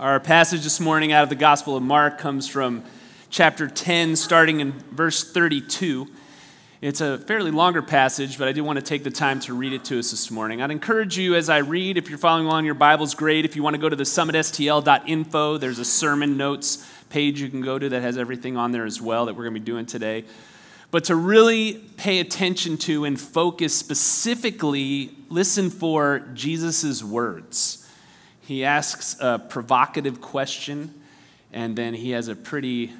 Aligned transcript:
Our 0.00 0.18
passage 0.18 0.62
this 0.62 0.80
morning 0.80 1.12
out 1.12 1.24
of 1.24 1.28
the 1.28 1.34
Gospel 1.34 1.76
of 1.76 1.82
Mark 1.82 2.16
comes 2.16 2.48
from 2.48 2.84
chapter 3.28 3.68
10, 3.68 4.16
starting 4.16 4.60
in 4.60 4.72
verse 4.72 5.30
32. 5.30 6.08
It's 6.80 7.02
a 7.02 7.18
fairly 7.18 7.50
longer 7.50 7.82
passage, 7.82 8.38
but 8.38 8.48
I 8.48 8.52
do 8.52 8.64
want 8.64 8.78
to 8.78 8.82
take 8.82 9.04
the 9.04 9.10
time 9.10 9.40
to 9.40 9.52
read 9.52 9.74
it 9.74 9.84
to 9.84 9.98
us 9.98 10.10
this 10.10 10.30
morning. 10.30 10.62
I'd 10.62 10.70
encourage 10.70 11.18
you 11.18 11.34
as 11.34 11.50
I 11.50 11.58
read, 11.58 11.98
if 11.98 12.08
you're 12.08 12.16
following 12.16 12.46
along 12.46 12.64
your 12.64 12.72
Bible's 12.72 13.12
great. 13.12 13.44
If 13.44 13.56
you 13.56 13.62
want 13.62 13.74
to 13.74 13.78
go 13.78 13.90
to 13.90 13.94
the 13.94 14.04
summitstl.info, 14.04 15.58
there's 15.58 15.78
a 15.78 15.84
sermon 15.84 16.38
notes 16.38 16.90
page 17.10 17.42
you 17.42 17.50
can 17.50 17.60
go 17.60 17.78
to 17.78 17.90
that 17.90 18.00
has 18.00 18.16
everything 18.16 18.56
on 18.56 18.72
there 18.72 18.86
as 18.86 19.02
well 19.02 19.26
that 19.26 19.36
we're 19.36 19.44
going 19.44 19.52
to 19.52 19.60
be 19.60 19.66
doing 19.66 19.84
today. 19.84 20.24
But 20.90 21.04
to 21.04 21.14
really 21.14 21.74
pay 21.74 22.20
attention 22.20 22.78
to 22.78 23.04
and 23.04 23.20
focus 23.20 23.74
specifically, 23.74 25.14
listen 25.28 25.68
for 25.68 26.20
Jesus' 26.32 27.04
words 27.04 27.76
he 28.50 28.64
asks 28.64 29.16
a 29.20 29.38
provocative 29.38 30.20
question, 30.20 30.92
and 31.52 31.78
then 31.78 31.94
he 31.94 32.10
has 32.10 32.26
a 32.26 32.34
pretty 32.34 32.90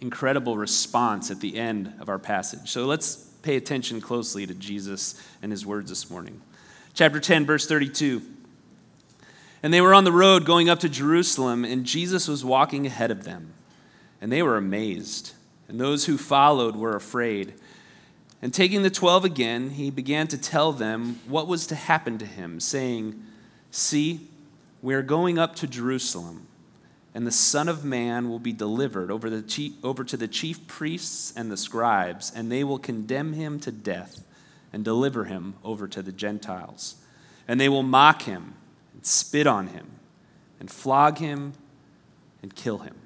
incredible 0.00 0.56
response 0.56 1.30
at 1.30 1.38
the 1.38 1.56
end 1.56 1.92
of 2.00 2.08
our 2.08 2.18
passage. 2.18 2.68
So 2.68 2.86
let's 2.86 3.14
pay 3.42 3.54
attention 3.54 4.00
closely 4.00 4.44
to 4.44 4.54
Jesus 4.54 5.24
and 5.40 5.52
his 5.52 5.64
words 5.64 5.88
this 5.88 6.10
morning. 6.10 6.40
Chapter 6.94 7.20
10, 7.20 7.46
verse 7.46 7.68
32. 7.68 8.22
And 9.62 9.72
they 9.72 9.80
were 9.80 9.94
on 9.94 10.02
the 10.02 10.10
road 10.10 10.44
going 10.44 10.68
up 10.68 10.80
to 10.80 10.88
Jerusalem, 10.88 11.64
and 11.64 11.84
Jesus 11.84 12.26
was 12.26 12.44
walking 12.44 12.84
ahead 12.84 13.12
of 13.12 13.22
them. 13.22 13.54
And 14.20 14.32
they 14.32 14.42
were 14.42 14.56
amazed, 14.56 15.34
and 15.68 15.80
those 15.80 16.06
who 16.06 16.18
followed 16.18 16.74
were 16.74 16.96
afraid. 16.96 17.54
And 18.42 18.52
taking 18.52 18.82
the 18.82 18.90
twelve 18.90 19.24
again, 19.24 19.70
he 19.70 19.92
began 19.92 20.26
to 20.26 20.36
tell 20.36 20.72
them 20.72 21.20
what 21.28 21.46
was 21.46 21.68
to 21.68 21.76
happen 21.76 22.18
to 22.18 22.26
him, 22.26 22.58
saying, 22.58 23.22
See, 23.70 24.28
we 24.82 24.94
are 24.94 25.02
going 25.02 25.38
up 25.38 25.54
to 25.56 25.66
Jerusalem, 25.68 26.48
and 27.14 27.24
the 27.24 27.30
Son 27.30 27.68
of 27.68 27.84
Man 27.84 28.28
will 28.28 28.40
be 28.40 28.52
delivered 28.52 29.10
over, 29.10 29.30
the 29.30 29.40
chief, 29.40 29.72
over 29.84 30.02
to 30.02 30.16
the 30.16 30.26
chief 30.26 30.66
priests 30.66 31.32
and 31.36 31.50
the 31.50 31.56
scribes, 31.56 32.32
and 32.34 32.50
they 32.50 32.64
will 32.64 32.78
condemn 32.78 33.32
him 33.32 33.60
to 33.60 33.70
death 33.70 34.24
and 34.72 34.84
deliver 34.84 35.24
him 35.24 35.54
over 35.62 35.86
to 35.86 36.02
the 36.02 36.12
Gentiles. 36.12 36.96
And 37.46 37.60
they 37.60 37.68
will 37.68 37.82
mock 37.82 38.22
him 38.22 38.54
and 38.92 39.06
spit 39.06 39.46
on 39.46 39.68
him 39.68 39.86
and 40.58 40.70
flog 40.70 41.18
him 41.18 41.52
and 42.42 42.54
kill 42.54 42.78
him. 42.78 42.96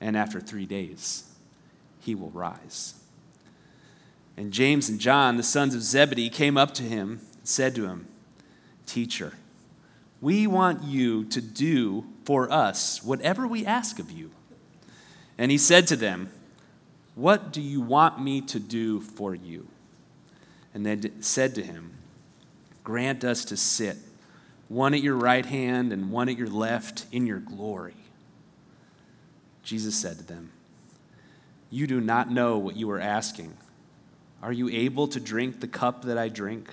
And 0.00 0.16
after 0.16 0.40
three 0.40 0.66
days, 0.66 1.32
he 2.00 2.14
will 2.14 2.30
rise. 2.30 2.94
And 4.36 4.52
James 4.52 4.88
and 4.88 4.98
John, 4.98 5.36
the 5.36 5.42
sons 5.42 5.74
of 5.74 5.82
Zebedee, 5.82 6.30
came 6.30 6.56
up 6.56 6.74
to 6.74 6.82
him 6.82 7.20
and 7.38 7.48
said 7.48 7.74
to 7.76 7.86
him, 7.86 8.06
Teacher, 8.84 9.32
we 10.20 10.46
want 10.46 10.82
you 10.84 11.24
to 11.26 11.40
do 11.40 12.04
for 12.24 12.50
us 12.50 13.02
whatever 13.02 13.46
we 13.46 13.64
ask 13.64 13.98
of 13.98 14.10
you. 14.10 14.30
And 15.38 15.50
he 15.50 15.58
said 15.58 15.86
to 15.88 15.96
them, 15.96 16.30
What 17.14 17.52
do 17.52 17.60
you 17.60 17.80
want 17.80 18.20
me 18.20 18.40
to 18.42 18.58
do 18.58 19.00
for 19.00 19.34
you? 19.34 19.68
And 20.74 20.84
they 20.84 21.10
said 21.20 21.54
to 21.56 21.62
him, 21.62 21.92
Grant 22.84 23.24
us 23.24 23.44
to 23.46 23.56
sit, 23.56 23.96
one 24.68 24.94
at 24.94 25.02
your 25.02 25.16
right 25.16 25.44
hand 25.44 25.92
and 25.92 26.10
one 26.10 26.28
at 26.28 26.38
your 26.38 26.48
left, 26.48 27.06
in 27.12 27.26
your 27.26 27.40
glory. 27.40 27.94
Jesus 29.62 29.96
said 29.96 30.18
to 30.18 30.24
them, 30.24 30.52
You 31.70 31.86
do 31.86 32.00
not 32.00 32.30
know 32.30 32.58
what 32.58 32.76
you 32.76 32.90
are 32.90 33.00
asking. 33.00 33.56
Are 34.42 34.52
you 34.52 34.68
able 34.68 35.08
to 35.08 35.18
drink 35.18 35.60
the 35.60 35.66
cup 35.66 36.02
that 36.02 36.16
I 36.16 36.28
drink? 36.28 36.72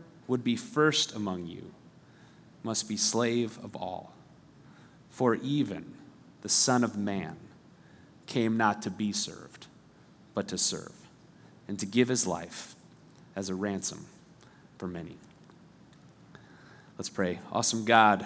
would 0.27 0.43
be 0.43 0.55
first 0.55 1.15
among 1.15 1.47
you 1.47 1.71
must 2.63 2.87
be 2.87 2.97
slave 2.97 3.57
of 3.63 3.75
all. 3.75 4.13
For 5.09 5.35
even 5.35 5.93
the 6.41 6.49
Son 6.49 6.83
of 6.83 6.97
Man 6.97 7.37
came 8.27 8.57
not 8.57 8.81
to 8.83 8.89
be 8.89 9.11
served, 9.11 9.67
but 10.33 10.47
to 10.49 10.57
serve, 10.57 10.93
and 11.67 11.77
to 11.79 11.85
give 11.85 12.07
his 12.07 12.25
life 12.25 12.75
as 13.35 13.49
a 13.49 13.55
ransom 13.55 14.05
for 14.77 14.87
many. 14.87 15.17
Let's 16.97 17.09
pray. 17.09 17.39
Awesome 17.51 17.83
God, 17.83 18.25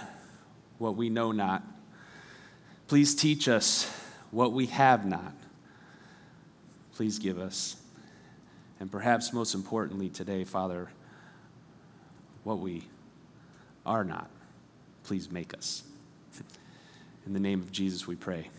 what 0.77 0.95
we 0.95 1.09
know 1.09 1.31
not, 1.31 1.63
please 2.87 3.15
teach 3.15 3.47
us 3.47 3.89
what 4.31 4.51
we 4.51 4.67
have 4.67 5.05
not. 5.05 5.33
Please 6.93 7.19
give 7.19 7.39
us. 7.39 7.77
And 8.79 8.91
perhaps 8.91 9.33
most 9.33 9.55
importantly 9.55 10.09
today, 10.09 10.43
Father, 10.43 10.89
what 12.45 12.59
we 12.59 12.83
are 13.85 14.05
not, 14.05 14.29
please 15.03 15.29
make 15.29 15.53
us. 15.53 15.83
In 17.25 17.33
the 17.33 17.39
name 17.39 17.59
of 17.59 17.71
Jesus, 17.71 18.07
we 18.07 18.15
pray. 18.15 18.49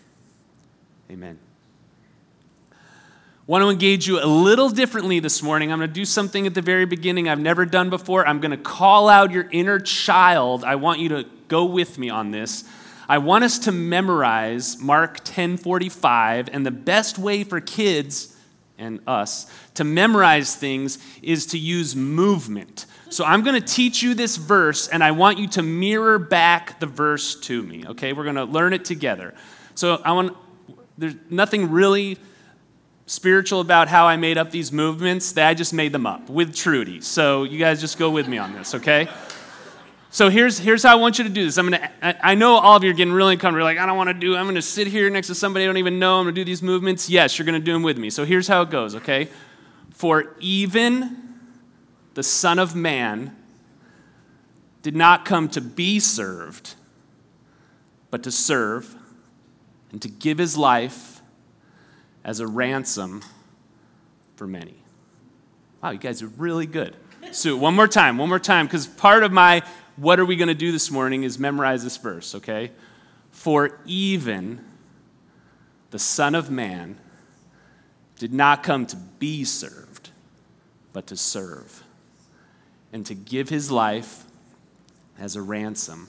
Amen. 1.10 1.38
Want 3.46 3.62
to 3.62 3.70
engage 3.70 4.08
you 4.08 4.18
a 4.18 4.26
little 4.26 4.68
differently 4.68 5.20
this 5.20 5.40
morning. 5.40 5.70
I'm 5.70 5.78
going 5.78 5.88
to 5.88 5.94
do 5.94 6.04
something 6.04 6.48
at 6.48 6.54
the 6.54 6.62
very 6.62 6.84
beginning 6.84 7.28
I've 7.28 7.38
never 7.38 7.64
done 7.64 7.90
before. 7.90 8.26
I'm 8.26 8.40
going 8.40 8.50
to 8.50 8.56
call 8.56 9.08
out 9.08 9.30
your 9.30 9.48
inner 9.52 9.78
child. 9.78 10.64
I 10.64 10.74
want 10.74 10.98
you 10.98 11.10
to 11.10 11.24
go 11.46 11.64
with 11.64 11.96
me 11.96 12.10
on 12.10 12.32
this. 12.32 12.64
I 13.08 13.18
want 13.18 13.44
us 13.44 13.60
to 13.60 13.72
memorize 13.72 14.80
Mark 14.80 15.24
10:45 15.24 16.48
and 16.52 16.66
the 16.66 16.72
best 16.72 17.20
way 17.20 17.44
for 17.44 17.60
kids 17.60 18.36
and 18.78 18.98
us 19.06 19.46
to 19.74 19.84
memorize 19.84 20.56
things 20.56 20.98
is 21.22 21.46
to 21.46 21.58
use 21.58 21.94
movement. 21.94 22.84
So 23.08 23.24
I'm 23.24 23.42
going 23.42 23.60
to 23.60 23.66
teach 23.66 24.02
you 24.02 24.14
this 24.14 24.36
verse, 24.36 24.88
and 24.88 25.02
I 25.02 25.12
want 25.12 25.38
you 25.38 25.46
to 25.48 25.62
mirror 25.62 26.18
back 26.18 26.80
the 26.80 26.86
verse 26.86 27.36
to 27.40 27.62
me, 27.62 27.84
okay? 27.86 28.12
We're 28.12 28.24
going 28.24 28.36
to 28.36 28.44
learn 28.44 28.72
it 28.72 28.84
together. 28.84 29.34
So 29.74 30.00
I 30.04 30.12
want, 30.12 30.36
there's 30.98 31.14
nothing 31.30 31.70
really 31.70 32.18
spiritual 33.06 33.60
about 33.60 33.86
how 33.86 34.06
I 34.06 34.16
made 34.16 34.38
up 34.38 34.50
these 34.50 34.72
movements. 34.72 35.32
That 35.32 35.48
I 35.48 35.54
just 35.54 35.72
made 35.72 35.92
them 35.92 36.06
up 36.06 36.28
with 36.28 36.56
Trudy. 36.56 37.00
So 37.00 37.44
you 37.44 37.58
guys 37.58 37.80
just 37.80 37.98
go 37.98 38.10
with 38.10 38.26
me 38.26 38.38
on 38.38 38.52
this, 38.52 38.74
okay? 38.74 39.08
So 40.10 40.28
here's, 40.28 40.58
here's 40.58 40.82
how 40.82 40.92
I 40.92 40.94
want 41.00 41.18
you 41.18 41.24
to 41.24 41.30
do 41.30 41.44
this. 41.44 41.58
I'm 41.58 41.70
gonna, 41.70 41.90
I, 42.02 42.14
I 42.22 42.34
know 42.34 42.56
all 42.56 42.76
of 42.76 42.82
you 42.82 42.90
are 42.90 42.94
getting 42.94 43.12
really 43.12 43.34
uncomfortable. 43.34 43.58
You're 43.58 43.74
like, 43.74 43.78
I 43.78 43.86
don't 43.86 43.96
want 43.96 44.08
to 44.08 44.14
do, 44.14 44.34
I'm 44.34 44.46
going 44.46 44.56
to 44.56 44.62
sit 44.62 44.88
here 44.88 45.08
next 45.10 45.28
to 45.28 45.34
somebody 45.34 45.64
I 45.64 45.68
don't 45.68 45.76
even 45.76 45.98
know. 45.98 46.18
I'm 46.18 46.24
going 46.24 46.34
to 46.34 46.40
do 46.40 46.44
these 46.44 46.62
movements. 46.62 47.08
Yes, 47.08 47.38
you're 47.38 47.46
going 47.46 47.60
to 47.60 47.64
do 47.64 47.72
them 47.72 47.82
with 47.82 47.98
me. 47.98 48.10
So 48.10 48.24
here's 48.24 48.48
how 48.48 48.62
it 48.62 48.70
goes, 48.70 48.96
okay? 48.96 49.28
For 49.92 50.34
even 50.40 51.25
the 52.16 52.22
Son 52.22 52.58
of 52.58 52.74
Man, 52.74 53.36
did 54.80 54.96
not 54.96 55.26
come 55.26 55.50
to 55.50 55.60
be 55.60 56.00
served, 56.00 56.74
but 58.10 58.22
to 58.22 58.32
serve 58.32 58.96
and 59.92 60.00
to 60.00 60.08
give 60.08 60.38
his 60.38 60.56
life 60.56 61.20
as 62.24 62.40
a 62.40 62.46
ransom 62.46 63.22
for 64.34 64.46
many. 64.46 64.76
Wow, 65.82 65.90
you 65.90 65.98
guys 65.98 66.22
are 66.22 66.28
really 66.38 66.64
good. 66.64 66.96
So, 67.32 67.54
one 67.54 67.74
more 67.74 67.86
time, 67.86 68.16
one 68.16 68.30
more 68.30 68.38
time, 68.38 68.64
because 68.64 68.86
part 68.86 69.22
of 69.22 69.30
my 69.30 69.62
what 69.96 70.18
are 70.18 70.24
we 70.24 70.36
going 70.36 70.48
to 70.48 70.54
do 70.54 70.72
this 70.72 70.90
morning 70.90 71.22
is 71.22 71.38
memorize 71.38 71.84
this 71.84 71.98
verse, 71.98 72.34
okay? 72.34 72.72
For 73.30 73.78
even 73.84 74.64
the 75.90 75.98
Son 75.98 76.34
of 76.34 76.50
Man 76.50 76.98
did 78.18 78.32
not 78.32 78.62
come 78.62 78.86
to 78.86 78.96
be 78.96 79.44
served, 79.44 80.08
but 80.94 81.06
to 81.08 81.16
serve 81.16 81.82
and 82.92 83.04
to 83.06 83.14
give 83.14 83.48
his 83.48 83.70
life 83.70 84.24
as 85.18 85.36
a 85.36 85.42
ransom 85.42 86.08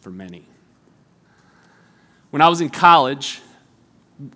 for 0.00 0.10
many. 0.10 0.46
When 2.30 2.42
I 2.42 2.48
was 2.48 2.60
in 2.60 2.70
college, 2.70 3.40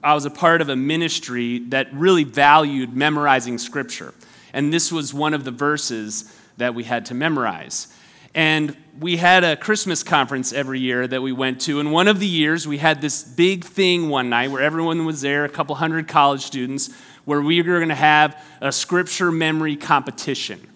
I 0.02 0.14
was 0.14 0.24
a 0.24 0.30
part 0.30 0.60
of 0.60 0.68
a 0.68 0.76
ministry 0.76 1.60
that 1.70 1.92
really 1.92 2.24
valued 2.24 2.96
memorizing 2.96 3.58
scripture. 3.58 4.14
And 4.52 4.72
this 4.72 4.90
was 4.90 5.12
one 5.12 5.34
of 5.34 5.44
the 5.44 5.50
verses 5.50 6.34
that 6.56 6.74
we 6.74 6.84
had 6.84 7.06
to 7.06 7.14
memorize. 7.14 7.88
And 8.34 8.76
we 8.98 9.16
had 9.16 9.44
a 9.44 9.56
Christmas 9.56 10.02
conference 10.02 10.52
every 10.52 10.80
year 10.80 11.06
that 11.06 11.22
we 11.22 11.32
went 11.32 11.60
to. 11.62 11.80
And 11.80 11.92
one 11.92 12.08
of 12.08 12.20
the 12.20 12.26
years, 12.26 12.66
we 12.66 12.78
had 12.78 13.00
this 13.00 13.22
big 13.22 13.64
thing 13.64 14.08
one 14.08 14.28
night 14.28 14.50
where 14.50 14.62
everyone 14.62 15.04
was 15.04 15.20
there, 15.20 15.44
a 15.44 15.48
couple 15.48 15.74
hundred 15.76 16.08
college 16.08 16.42
students, 16.42 16.92
where 17.24 17.40
we 17.40 17.62
were 17.62 17.78
going 17.78 17.88
to 17.88 17.94
have 17.94 18.42
a 18.60 18.72
scripture 18.72 19.30
memory 19.30 19.76
competition. 19.76 20.66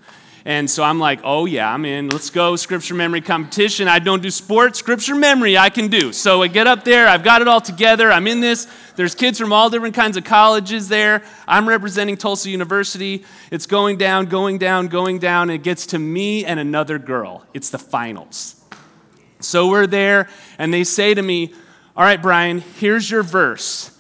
And 0.44 0.68
so 0.68 0.82
I'm 0.82 0.98
like, 0.98 1.20
oh 1.22 1.46
yeah, 1.46 1.72
I'm 1.72 1.84
in. 1.84 2.08
Let's 2.08 2.30
go, 2.30 2.56
scripture 2.56 2.94
memory 2.94 3.20
competition. 3.20 3.86
I 3.86 4.00
don't 4.00 4.22
do 4.22 4.30
sports, 4.30 4.78
scripture 4.78 5.14
memory 5.14 5.56
I 5.56 5.70
can 5.70 5.88
do. 5.88 6.12
So 6.12 6.42
I 6.42 6.48
get 6.48 6.66
up 6.66 6.84
there, 6.84 7.06
I've 7.06 7.22
got 7.22 7.42
it 7.42 7.48
all 7.48 7.60
together, 7.60 8.10
I'm 8.10 8.26
in 8.26 8.40
this. 8.40 8.66
There's 8.96 9.14
kids 9.14 9.38
from 9.38 9.52
all 9.52 9.70
different 9.70 9.94
kinds 9.94 10.16
of 10.16 10.24
colleges 10.24 10.88
there. 10.88 11.22
I'm 11.46 11.68
representing 11.68 12.16
Tulsa 12.16 12.50
University. 12.50 13.24
It's 13.50 13.66
going 13.66 13.96
down, 13.96 14.26
going 14.26 14.58
down, 14.58 14.88
going 14.88 15.18
down. 15.18 15.48
And 15.48 15.60
it 15.60 15.62
gets 15.62 15.86
to 15.86 15.98
me 15.98 16.44
and 16.44 16.60
another 16.60 16.98
girl. 16.98 17.46
It's 17.54 17.70
the 17.70 17.78
finals. 17.78 18.62
So 19.40 19.68
we're 19.68 19.86
there, 19.86 20.28
and 20.58 20.72
they 20.72 20.84
say 20.84 21.14
to 21.14 21.22
me, 21.22 21.52
All 21.96 22.04
right, 22.04 22.20
Brian, 22.20 22.60
here's 22.60 23.10
your 23.10 23.22
verse. 23.22 23.98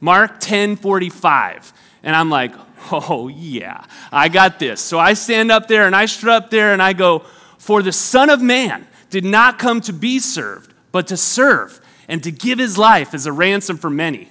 Mark 0.00 0.40
10 0.40 0.76
45. 0.76 1.72
And 2.02 2.14
I'm 2.14 2.28
like, 2.28 2.54
Oh, 2.92 3.28
yeah, 3.28 3.84
I 4.12 4.28
got 4.28 4.58
this. 4.58 4.80
So 4.80 4.98
I 4.98 5.14
stand 5.14 5.50
up 5.50 5.68
there 5.68 5.86
and 5.86 5.96
I 5.96 6.06
strut 6.06 6.44
up 6.44 6.50
there 6.50 6.72
and 6.72 6.82
I 6.82 6.92
go, 6.92 7.20
For 7.58 7.82
the 7.82 7.92
Son 7.92 8.30
of 8.30 8.40
Man 8.40 8.86
did 9.10 9.24
not 9.24 9.58
come 9.58 9.80
to 9.82 9.92
be 9.92 10.18
served, 10.18 10.74
but 10.92 11.06
to 11.08 11.16
serve 11.16 11.80
and 12.08 12.22
to 12.22 12.30
give 12.30 12.58
his 12.58 12.76
life 12.76 13.14
as 13.14 13.26
a 13.26 13.32
ransom 13.32 13.76
for 13.76 13.90
many. 13.90 14.28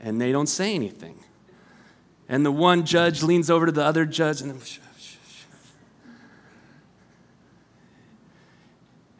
And 0.00 0.20
they 0.20 0.32
don't 0.32 0.48
say 0.48 0.74
anything. 0.74 1.18
And 2.28 2.44
the 2.44 2.52
one 2.52 2.84
judge 2.84 3.22
leans 3.22 3.50
over 3.50 3.66
to 3.66 3.72
the 3.72 3.84
other 3.84 4.04
judge 4.04 4.40
and, 4.40 4.50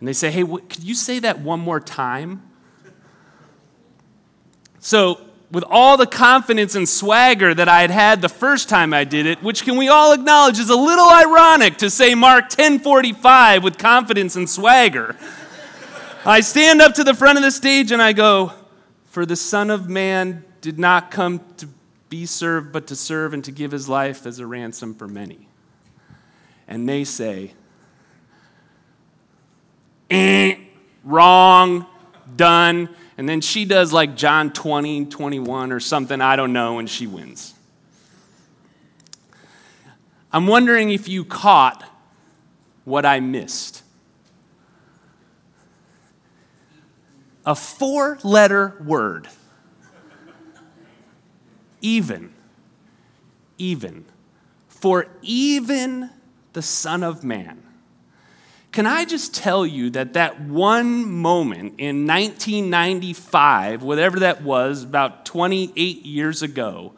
and 0.00 0.08
they 0.08 0.12
say, 0.12 0.31
Hey, 0.31 0.44
could 0.44 0.82
you 0.82 0.94
say 0.94 1.20
that 1.20 1.40
one 1.40 1.61
more 1.61 1.81
time? 1.81 2.43
So 4.81 5.20
with 5.50 5.64
all 5.69 5.96
the 5.96 6.06
confidence 6.06 6.75
and 6.75 6.88
swagger 6.88 7.54
that 7.54 7.69
I 7.69 7.81
had 7.81 7.90
had 7.90 8.22
the 8.22 8.28
first 8.28 8.69
time 8.69 8.93
I 8.93 9.04
did 9.04 9.26
it, 9.26 9.43
which 9.43 9.62
can 9.62 9.76
we 9.76 9.88
all 9.88 10.12
acknowledge 10.12 10.58
is 10.58 10.70
a 10.70 10.76
little 10.76 11.08
ironic 11.08 11.78
to 11.78 11.90
say 11.90 12.14
Mark 12.14 12.48
10:45 12.48 13.62
with 13.62 13.78
confidence 13.78 14.37
and 14.37 14.48
swagger. 14.50 15.16
I 16.25 16.40
stand 16.40 16.82
up 16.82 16.94
to 16.94 17.04
the 17.04 17.14
front 17.14 17.38
of 17.38 17.44
the 17.44 17.52
stage 17.52 17.93
and 17.93 18.02
I 18.02 18.12
go, 18.12 18.52
"For 19.06 19.25
the 19.25 19.37
Son 19.37 19.70
of 19.70 19.88
Man 19.88 20.44
did 20.60 20.78
not 20.78 21.10
come 21.10 21.40
to 21.58 21.69
be 22.08 22.26
served 22.26 22.72
but 22.72 22.87
to 22.88 22.96
serve 22.96 23.32
and 23.32 23.44
to 23.44 23.52
give 23.52 23.70
his 23.70 23.88
life 23.88 24.26
as 24.26 24.40
a 24.40 24.46
ransom 24.46 24.94
for 24.94 25.06
many." 25.06 25.48
And 26.66 26.88
they 26.88 27.04
say, 27.04 27.54
eh, 30.10 30.56
wrong, 31.04 31.87
done. 32.37 32.88
And 33.19 33.29
then 33.29 33.41
she 33.41 33.65
does 33.65 33.93
like 33.93 34.15
John 34.15 34.53
20, 34.53 35.07
21 35.07 35.73
or 35.73 35.81
something, 35.81 36.21
I 36.21 36.37
don't 36.37 36.53
know, 36.53 36.79
and 36.79 36.89
she 36.89 37.07
wins. 37.07 37.55
I'm 40.33 40.47
wondering 40.47 40.91
if 40.91 41.09
you 41.09 41.25
caught 41.25 41.83
what 42.85 43.07
I 43.07 43.21
missed. 43.21 43.83
A 47.47 47.55
four 47.55 48.19
letter 48.23 48.77
word. 48.85 49.29
Even. 51.81 52.35
Even. 53.57 54.05
For 54.69 55.07
even 55.23 56.11
the 56.53 56.63
Son 56.63 57.03
of 57.03 57.25
Man 57.25 57.66
can 58.76 58.87
I 58.87 59.06
just 59.06 59.34
tell 59.34 59.64
you 59.64 59.88
that 59.93 60.12
that 60.12 60.38
one 60.38 61.11
moment 61.11 61.76
in 61.78 62.06
1995, 62.06 63.82
whatever 63.82 64.20
that 64.20 64.43
was, 64.43 64.82
about 64.82 65.25
28 65.25 66.05
years 66.05 66.43
ago, 66.43 66.93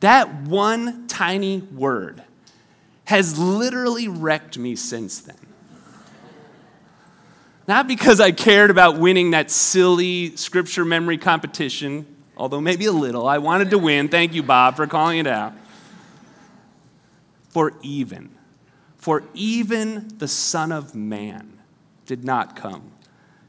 that 0.00 0.32
one 0.44 1.06
tiny 1.06 1.58
word 1.58 2.22
has 3.04 3.38
literally 3.38 4.08
wrecked 4.08 4.56
me 4.56 4.74
since 4.74 5.20
then. 5.20 5.36
Not 7.68 7.86
because 7.86 8.18
I 8.18 8.32
cared 8.32 8.70
about 8.70 8.98
winning 8.98 9.32
that 9.32 9.50
silly 9.50 10.34
scripture 10.36 10.86
memory 10.86 11.18
competition, 11.18 12.06
although 12.38 12.62
maybe 12.62 12.86
a 12.86 12.92
little. 12.92 13.28
I 13.28 13.36
wanted 13.36 13.68
to 13.68 13.78
win. 13.78 14.08
Thank 14.08 14.32
you, 14.32 14.42
Bob, 14.42 14.76
for 14.76 14.86
calling 14.86 15.18
it 15.18 15.26
out. 15.26 15.52
For 17.50 17.74
even 17.82 18.35
for 19.06 19.22
even 19.34 20.08
the 20.18 20.26
Son 20.26 20.72
of 20.72 20.92
Man 20.92 21.60
did 22.06 22.24
not 22.24 22.56
come 22.56 22.90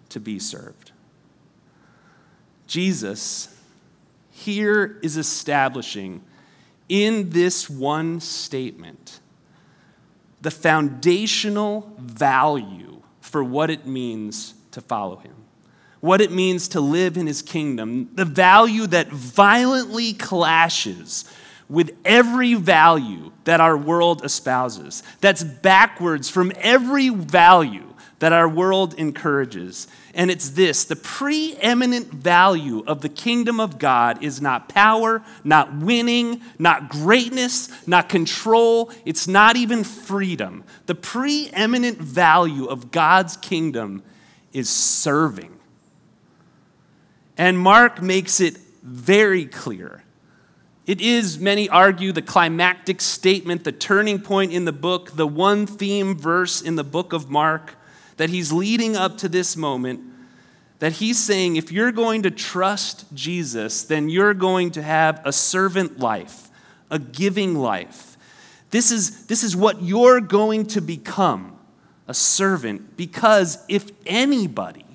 to 0.07 0.19
be 0.19 0.38
served. 0.38 0.92
Jesus 2.68 3.57
here 4.30 5.00
is 5.01 5.18
establishing 5.18 6.21
in 6.89 7.31
this 7.31 7.68
one 7.68 8.19
statement 8.19 9.19
the 10.44 10.51
foundational 10.51 11.92
value 11.98 13.01
for 13.19 13.44
what 13.44 13.71
it 13.71 13.88
means 13.88 14.53
to 14.69 14.80
follow 14.80 15.15
him, 15.15 15.33
what 16.01 16.21
it 16.21 16.31
means 16.31 16.68
to 16.68 16.80
live 16.80 17.18
in 17.18 17.25
his 17.25 17.42
kingdom, 17.42 18.12
the 18.13 18.25
value 18.25 18.86
that 18.86 19.07
violently 19.07 20.13
clashes 20.13 21.25
with 21.69 21.95
every 22.05 22.53
value 22.53 23.31
that 23.43 23.59
our 23.59 23.77
world 23.77 24.23
espouses. 24.23 25.03
That's 25.21 25.43
backwards 25.43 26.29
from 26.29 26.51
every 26.57 27.09
value 27.09 27.83
that 28.19 28.33
our 28.33 28.49
world 28.49 28.95
encourages. 28.95 29.87
And 30.13 30.31
it's 30.31 30.49
this 30.51 30.85
the 30.85 30.95
preeminent 30.95 32.07
value 32.07 32.83
of 32.87 33.01
the 33.01 33.09
kingdom 33.09 33.59
of 33.59 33.77
God 33.77 34.23
is 34.23 34.41
not 34.41 34.69
power, 34.69 35.23
not 35.43 35.77
winning, 35.77 36.41
not 36.57 36.89
greatness, 36.89 37.69
not 37.87 38.09
control. 38.09 38.91
It's 39.05 39.27
not 39.27 39.55
even 39.55 39.83
freedom. 39.83 40.63
The 40.87 40.95
preeminent 40.95 41.99
value 41.99 42.65
of 42.65 42.91
God's 42.91 43.37
kingdom 43.37 44.03
is 44.51 44.69
serving. 44.69 45.53
And 47.37 47.59
Mark 47.59 48.01
makes 48.01 48.41
it 48.41 48.57
very 48.81 49.45
clear 49.45 50.03
it 50.88 51.01
is, 51.01 51.38
many 51.38 51.67
argue, 51.67 52.13
the 52.13 52.22
climactic 52.22 53.01
statement, 53.01 53.65
the 53.65 53.72
turning 53.74 54.20
point 54.20 54.53
in 54.53 54.65
the 54.65 54.72
book, 54.72 55.12
the 55.12 55.27
one 55.27 55.67
theme 55.67 56.17
verse 56.17 56.62
in 56.62 56.77
the 56.77 56.84
book 56.84 57.12
of 57.12 57.29
Mark, 57.29 57.75
that 58.15 58.29
he's 58.29 58.51
leading 58.51 58.96
up 58.96 59.17
to 59.17 59.29
this 59.29 59.56
moment. 59.56 60.00
That 60.79 60.94
he's 60.94 61.20
saying, 61.20 61.56
if 61.56 61.72
you're 61.72 61.91
going 61.91 62.24
to 62.24 62.32
trust 62.32 63.06
Jesus, 63.13 63.84
then 63.84 64.10
you're 64.10 64.34
going 64.34 64.72
to 64.72 64.82
have 64.82 65.22
a 65.25 65.34
servant 65.34 66.00
life, 66.00 66.50
a 66.89 67.00
giving 67.00 67.56
life. 67.56 68.15
This 68.70 68.91
is, 68.91 69.25
this 69.25 69.44
is 69.44 69.56
what 69.56 69.82
you're 69.82 70.22
going 70.22 70.67
to 70.67 70.82
become 70.82 71.58
a 72.08 72.13
servant, 72.13 72.96
because 72.96 73.58
if 73.67 73.89
anybody 74.06 74.86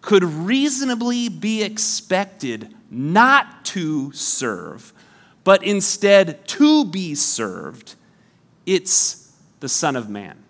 could 0.00 0.24
reasonably 0.24 1.28
be 1.28 1.62
expected 1.62 2.74
not 2.90 3.64
to 3.66 4.12
serve, 4.12 4.92
but 5.44 5.62
instead 5.62 6.46
to 6.48 6.84
be 6.84 7.14
served, 7.14 7.94
it's 8.66 9.32
the 9.60 9.68
Son 9.68 9.96
of 9.96 10.08
Man. 10.08 10.42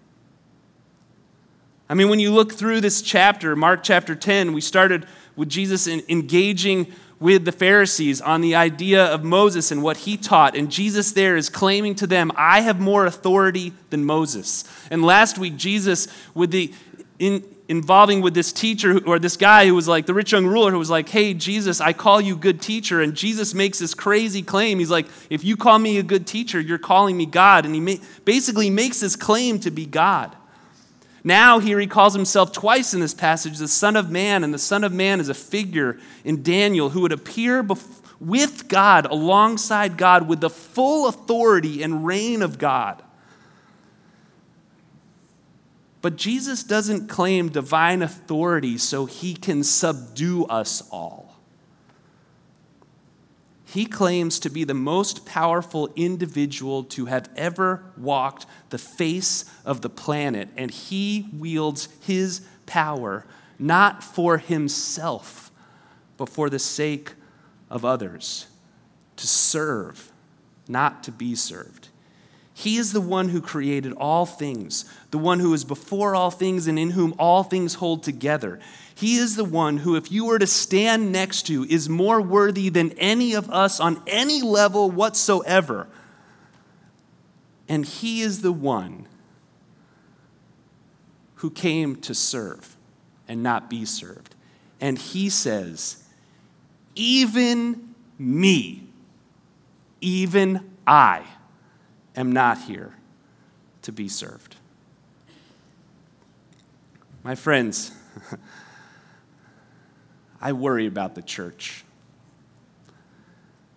I 1.89 1.95
mean, 1.95 2.09
when 2.09 2.21
you 2.21 2.33
look 2.33 2.53
through 2.53 2.81
this 2.81 3.03
chapter, 3.03 3.55
Mark 3.55 3.83
chapter 3.83 4.15
10, 4.15 4.53
we 4.53 4.61
started 4.61 5.07
with 5.37 5.49
Jesus 5.49 5.87
engaging 5.87 6.93
with 7.21 7.45
the 7.45 7.53
Pharisees 7.53 8.21
on 8.21 8.41
the 8.41 8.55
idea 8.55 9.05
of 9.05 9.23
Moses 9.23 9.71
and 9.71 9.83
what 9.83 9.99
he 9.99 10.17
taught. 10.17 10.57
And 10.57 10.71
Jesus 10.71 11.13
there 11.13 11.37
is 11.37 11.49
claiming 11.49 11.95
to 11.97 12.07
them, 12.07 12.33
I 12.35 12.63
have 12.63 12.81
more 12.81 13.07
authority 13.07 13.73
than 13.91 14.05
Moses. 14.05 14.65
And 14.91 15.05
last 15.05 15.39
week, 15.39 15.57
Jesus, 15.57 16.09
with 16.35 16.51
the 16.51 16.73
in, 17.19 17.45
involving 17.73 18.21
with 18.21 18.35
this 18.35 18.53
teacher 18.53 19.01
or 19.07 19.19
this 19.19 19.39
guy 19.39 19.67
who 19.67 19.75
was 19.75 19.89
like 19.89 20.05
the 20.05 20.13
rich 20.13 20.33
young 20.33 20.47
ruler 20.47 20.71
who 20.71 20.79
was 20.79 20.91
like, 20.91 21.09
Hey, 21.09 21.33
Jesus, 21.33 21.81
I 21.81 21.95
call 21.95 22.21
you 22.21 22.37
good 22.37 22.61
teacher. 22.61 23.01
And 23.01 23.15
Jesus 23.15 23.55
makes 23.55 23.79
this 23.79 23.95
crazy 23.95 24.43
claim. 24.43 24.79
He's 24.79 24.91
like, 24.91 25.07
If 25.31 25.43
you 25.43 25.57
call 25.57 25.79
me 25.79 25.97
a 25.97 26.03
good 26.03 26.27
teacher, 26.27 26.61
you're 26.61 26.77
calling 26.77 27.17
me 27.17 27.25
God. 27.25 27.65
And 27.65 27.75
he 27.75 28.01
basically 28.27 28.69
makes 28.69 29.01
this 29.01 29.17
claim 29.17 29.59
to 29.61 29.71
be 29.71 29.87
God. 29.87 30.37
Now, 31.25 31.61
here 31.61 31.81
he 31.81 31.87
calls 31.87 32.13
himself 32.13 32.53
twice 32.53 32.93
in 32.93 33.01
this 33.01 33.15
passage 33.15 33.57
the 33.57 33.69
Son 33.69 33.97
of 33.97 34.11
Man. 34.11 34.45
And 34.45 34.53
the 34.53 34.59
Son 34.59 34.85
of 34.85 34.93
Man 34.93 35.19
is 35.19 35.31
a 35.31 35.35
figure 35.35 35.99
in 36.25 36.43
Daniel 36.43 36.91
who 36.91 37.01
would 37.01 37.13
appear 37.13 37.67
with 38.21 38.69
God, 38.69 39.07
alongside 39.07 39.97
God, 39.97 40.29
with 40.29 40.43
the 40.43 40.51
full 40.51 41.09
authority 41.09 41.83
and 41.83 42.05
reign 42.05 42.43
of 42.43 42.59
God. 42.59 43.03
But 46.03 46.17
Jesus 46.17 46.65
doesn't 46.65 47.09
claim 47.09 47.49
divine 47.49 48.03
authority 48.03 48.77
so 48.77 49.07
he 49.07 49.35
can 49.35 49.63
subdue 49.63 50.45
us 50.47 50.83
all. 50.91 51.39
He 53.65 53.87
claims 53.87 54.39
to 54.41 54.51
be 54.51 54.65
the 54.65 54.75
most 54.75 55.25
powerful 55.25 55.91
individual 55.97 56.85
to 56.85 57.07
have 57.07 57.31
ever 57.37 57.85
walked 57.97 58.45
the 58.69 58.77
face 58.77 59.47
of 59.65 59.81
the 59.81 59.89
planet, 59.89 60.51
and 60.57 60.71
he 60.71 61.31
wields 61.33 61.89
his 62.01 62.43
power 62.67 63.25
not 63.59 64.03
for 64.03 64.39
himself, 64.39 65.51
but 66.17 66.29
for 66.29 66.51
the 66.51 66.59
sake 66.59 67.15
of 67.71 67.85
others, 67.85 68.49
to 69.17 69.27
serve, 69.27 70.11
not 70.69 71.05
to 71.05 71.13
be 71.13 71.35
served. 71.35 71.89
He 72.63 72.77
is 72.77 72.93
the 72.93 73.01
one 73.01 73.31
who 73.31 73.41
created 73.41 73.93
all 73.95 74.25
things, 74.25 74.85
the 75.11 75.19
one 75.19 75.41
who 75.41 75.53
is 75.53 75.65
before 75.65 76.15
all 76.15 76.31
things 76.31 76.69
and 76.69 76.79
in 76.79 76.91
whom 76.91 77.13
all 77.19 77.43
things 77.43 77.75
hold 77.75 78.05
together. 78.05 78.61
He 78.95 79.17
is 79.17 79.35
the 79.35 79.43
one 79.43 79.79
who, 79.79 79.97
if 79.97 80.13
you 80.13 80.27
were 80.27 80.39
to 80.39 80.47
stand 80.47 81.11
next 81.11 81.49
to, 81.49 81.65
is 81.65 81.89
more 81.89 82.23
worthy 82.23 82.69
than 82.69 82.93
any 82.93 83.35
of 83.35 83.51
us 83.51 83.81
on 83.81 84.01
any 84.07 84.43
level 84.43 84.93
whatsoever. 84.93 85.89
And 87.69 87.85
He 87.85 88.21
is 88.21 88.43
the 88.43 88.53
one 88.53 89.09
who 91.37 91.51
came 91.51 91.97
to 91.97 92.15
serve 92.15 92.77
and 93.27 93.43
not 93.43 93.69
be 93.69 93.85
served. 93.85 94.37
And 94.81 94.99
He 94.99 95.31
says, 95.31 96.05
Even 96.95 97.97
me, 98.21 98.87
even 100.01 100.61
I 100.87 101.25
am 102.17 102.33
not 102.33 102.59
here 102.59 102.95
to 103.83 103.93
be 103.93 104.09
served. 104.09 104.57
My 107.23 107.35
friends, 107.35 107.93
I 110.41 110.53
worry 110.53 110.87
about 110.87 111.15
the 111.15 111.23
church. 111.23 111.85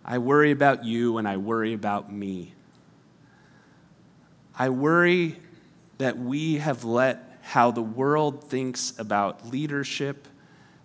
I 0.04 0.18
worry 0.18 0.51
about 0.51 0.84
you 0.84 1.18
and 1.18 1.27
I 1.27 1.38
worry 1.38 1.74
about 1.74 2.12
me. 2.12 2.54
I 4.58 4.70
worry 4.70 5.38
that 5.98 6.18
we 6.18 6.56
have 6.56 6.84
let 6.84 7.39
how 7.42 7.72
the 7.72 7.82
world 7.82 8.44
thinks 8.44 8.94
about 8.98 9.50
leadership, 9.50 10.27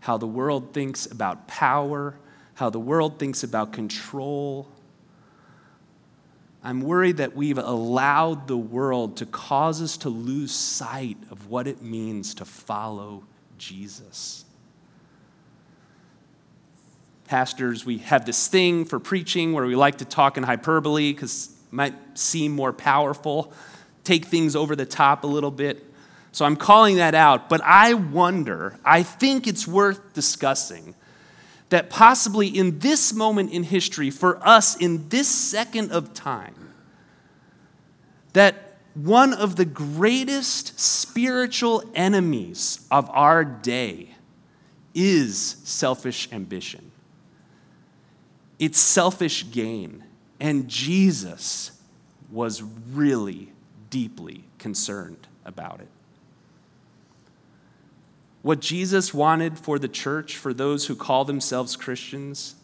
how 0.01 0.19
the 0.19 0.27
world 0.27 0.75
thinks 0.75 1.07
about 1.07 1.49
power, 1.49 2.17
how 2.55 2.71
the 2.71 2.81
world 2.81 3.19
thinks 3.19 3.43
about 3.43 3.73
control. 3.73 4.69
I'm 6.63 6.83
worried 6.83 7.19
that 7.19 7.35
we've 7.35 7.59
allowed 7.59 8.49
the 8.49 8.57
world 8.57 9.17
to 9.19 9.27
cause 9.27 9.81
us 9.81 9.97
to 9.99 10.09
lose 10.11 10.53
sight 10.53 11.17
of 11.31 11.49
what 11.49 11.67
it 11.67 11.81
means 11.81 12.35
to 12.35 12.45
follow 12.45 13.25
Jesus 13.57 14.45
pastors, 17.31 17.87
we 17.87 17.99
have 17.99 18.27
this 18.27 18.49
thing 18.49 18.85
for 18.85 18.99
preaching 18.99 19.53
where 19.53 19.65
we 19.65 19.77
like 19.77 19.99
to 19.99 20.05
talk 20.05 20.37
in 20.37 20.43
hyperbole 20.43 21.13
because 21.13 21.57
it 21.65 21.73
might 21.73 21.95
seem 22.19 22.51
more 22.51 22.73
powerful, 22.73 23.53
take 24.03 24.25
things 24.25 24.57
over 24.57 24.75
the 24.75 24.85
top 24.85 25.23
a 25.23 25.29
little 25.29 25.53
bit. 25.53 25.85
So 26.33 26.45
I'm 26.45 26.57
calling 26.57 26.97
that 26.97 27.15
out. 27.15 27.49
But 27.49 27.61
I 27.63 27.95
wonder, 27.95 28.77
I 28.85 29.05
think 29.05 29.47
it's 29.47 29.65
worth 29.65 30.13
discussing 30.13 30.97
that 31.71 31.91
possibly 31.91 32.47
in 32.47 32.79
this 32.81 33.13
moment 33.13 33.51
in 33.53 33.63
history, 33.65 34.11
for 34.11 34.47
us 34.47 34.77
in 34.77 35.09
this 35.09 35.29
second 35.29 35.91
of 35.91 36.15
time, 36.15 36.73
that 38.33 38.77
one 38.95 39.33
of 39.33 39.57
the 39.57 39.65
greatest 39.65 40.79
spiritual 40.79 41.83
enemies 41.95 42.87
of 42.91 43.09
our 43.11 43.45
day 43.45 44.15
is 44.95 45.57
selfish 45.65 46.31
ambition 46.33 46.91
it's 48.61 48.79
selfish 48.79 49.51
gain. 49.51 50.05
And 50.39 50.69
Jesus 50.69 51.73
was 52.31 52.63
really 52.93 53.53
deeply 53.89 54.45
concerned 54.59 55.27
about 55.45 55.81
it. 55.81 55.89
What 58.43 58.61
Jesus 58.61 59.13
wanted 59.13 59.59
for 59.59 59.79
the 59.79 59.89
church, 59.89 60.37
for 60.37 60.55
those 60.55 60.87
who 60.87 60.97
call 60.97 61.25
themselves 61.25 61.77
Christians, 61.77 62.55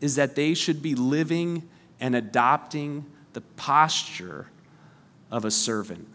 is 0.00 0.16
that 0.16 0.36
they 0.36 0.54
should 0.54 0.80
be 0.82 0.94
living 0.94 1.68
and 1.98 2.14
adopting 2.14 3.06
the 3.32 3.40
posture 3.40 4.48
of 5.30 5.44
a 5.44 5.50
servant, 5.50 6.08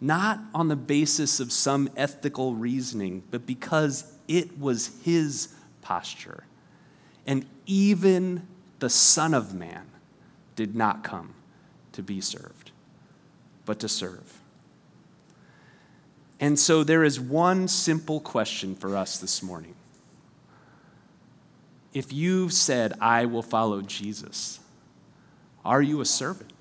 not 0.00 0.40
on 0.54 0.68
the 0.68 0.76
basis 0.76 1.38
of 1.38 1.52
some 1.52 1.88
ethical 1.96 2.54
reasoning, 2.54 3.22
but 3.30 3.46
because 3.46 4.12
it 4.26 4.58
was 4.58 4.98
his 5.04 5.54
posture. 5.82 6.44
And 7.26 7.46
even 7.66 8.48
the 8.80 8.90
Son 8.90 9.34
of 9.34 9.54
Man 9.54 9.86
did 10.56 10.74
not 10.74 11.04
come 11.04 11.34
to 11.92 12.02
be 12.02 12.20
served, 12.20 12.72
but 13.64 13.78
to 13.78 13.88
serve. 13.88 14.41
And 16.42 16.58
so 16.58 16.82
there 16.82 17.04
is 17.04 17.20
one 17.20 17.68
simple 17.68 18.18
question 18.18 18.74
for 18.74 18.96
us 18.96 19.18
this 19.18 19.44
morning. 19.44 19.76
If 21.94 22.12
you've 22.12 22.52
said, 22.52 22.94
I 23.00 23.26
will 23.26 23.44
follow 23.44 23.80
Jesus, 23.80 24.58
are 25.64 25.80
you 25.80 26.00
a 26.00 26.04
servant? 26.04 26.52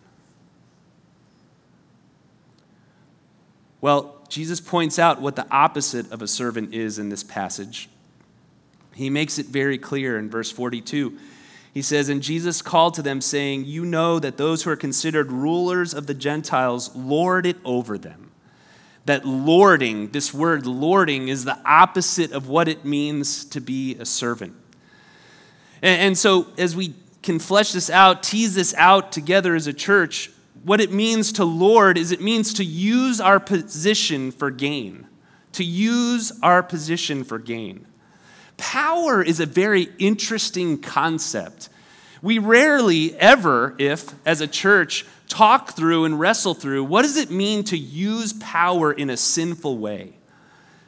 Well, 3.82 4.24
Jesus 4.30 4.62
points 4.62 5.00
out 5.00 5.20
what 5.20 5.36
the 5.36 5.48
opposite 5.50 6.12
of 6.12 6.22
a 6.22 6.28
servant 6.28 6.76
is 6.76 7.00
in 7.00 7.10
this 7.10 7.24
passage. 7.24 7.90
He 8.94 9.10
makes 9.10 9.40
it 9.40 9.48
very 9.48 9.80
clear 9.80 10.20
in 10.20 10.30
verse 10.30 10.52
42. 10.52 11.18
He 11.74 11.82
says, 11.82 12.08
And 12.08 12.22
Jesus 12.22 12.62
called 12.62 12.94
to 12.96 13.02
them, 13.02 13.20
saying, 13.20 13.66
You 13.66 13.84
know 13.84 14.20
that 14.20 14.38
those 14.38 14.62
who 14.62 14.70
are 14.70 14.76
considered 14.76 15.32
rulers 15.32 15.96
of 15.96 16.06
the 16.06 16.14
Gentiles 16.14 16.96
lord 16.96 17.48
it 17.48 17.58
over 17.66 17.98
them. 17.98 18.31
That 19.06 19.26
lording, 19.26 20.12
this 20.12 20.34
word 20.34 20.68
lording, 20.68 21.28
is 21.28 21.44
the 21.44 21.58
opposite 21.66 22.32
of 22.32 22.48
what 22.48 22.68
it 22.68 22.86
means 22.86 23.46
to 23.46 23.60
be 23.60 23.96
a 23.96 24.06
servant. 24.06 24.54
And, 25.82 26.02
and 26.02 26.18
so, 26.18 26.48
as 26.58 26.76
we 26.76 26.94
can 27.24 27.40
flesh 27.40 27.72
this 27.72 27.90
out, 27.90 28.24
tease 28.24 28.56
this 28.56 28.74
out 28.76 29.12
together 29.12 29.56
as 29.56 29.68
a 29.68 29.74
church, 29.74 30.30
what 30.64 30.80
it 30.80 30.92
means 30.92 31.32
to 31.34 31.46
lord 31.46 31.98
is 31.98 32.12
it 32.12 32.22
means 32.22 32.54
to 32.56 32.64
use 32.64 33.20
our 33.20 33.40
position 33.40 34.32
for 34.32 34.52
gain. 34.52 35.08
To 35.54 35.64
use 35.64 36.32
our 36.42 36.64
position 36.64 37.24
for 37.24 37.40
gain. 37.40 37.86
Power 38.58 39.24
is 39.24 39.40
a 39.40 39.46
very 39.46 39.90
interesting 39.98 40.80
concept. 40.80 41.70
We 42.22 42.38
rarely 42.38 43.16
ever, 43.16 43.76
if 43.80 44.14
as 44.26 44.42
a 44.42 44.48
church, 44.48 45.06
talk 45.28 45.72
through 45.72 46.06
and 46.06 46.20
wrestle 46.20 46.54
through 46.54 46.84
what 46.84 47.02
does 47.04 47.18
it 47.18 47.32
mean 47.32 47.64
to 47.66 47.78
use 47.78 48.34
power 48.34 48.92
in 48.92 49.10
a 49.10 49.18
sinful 49.18 49.78
way? 49.78 50.14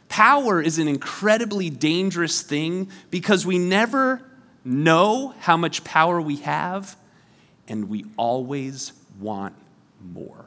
Power 0.10 0.62
is 0.62 0.78
an 0.78 0.88
incredibly 0.88 1.70
dangerous 1.70 2.42
thing 2.42 2.90
because 3.10 3.46
we 3.46 3.58
never 3.58 4.22
know 4.64 5.34
how 5.40 5.58
much 5.58 5.84
power 5.84 6.22
we 6.22 6.36
have 6.38 6.96
and 7.68 7.90
we 7.90 8.06
always 8.18 8.94
want 9.20 9.56
more. 10.02 10.46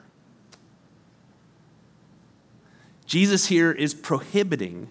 Jesus 3.07 3.47
here 3.47 3.73
is 3.73 3.95
prohibiting 3.95 4.89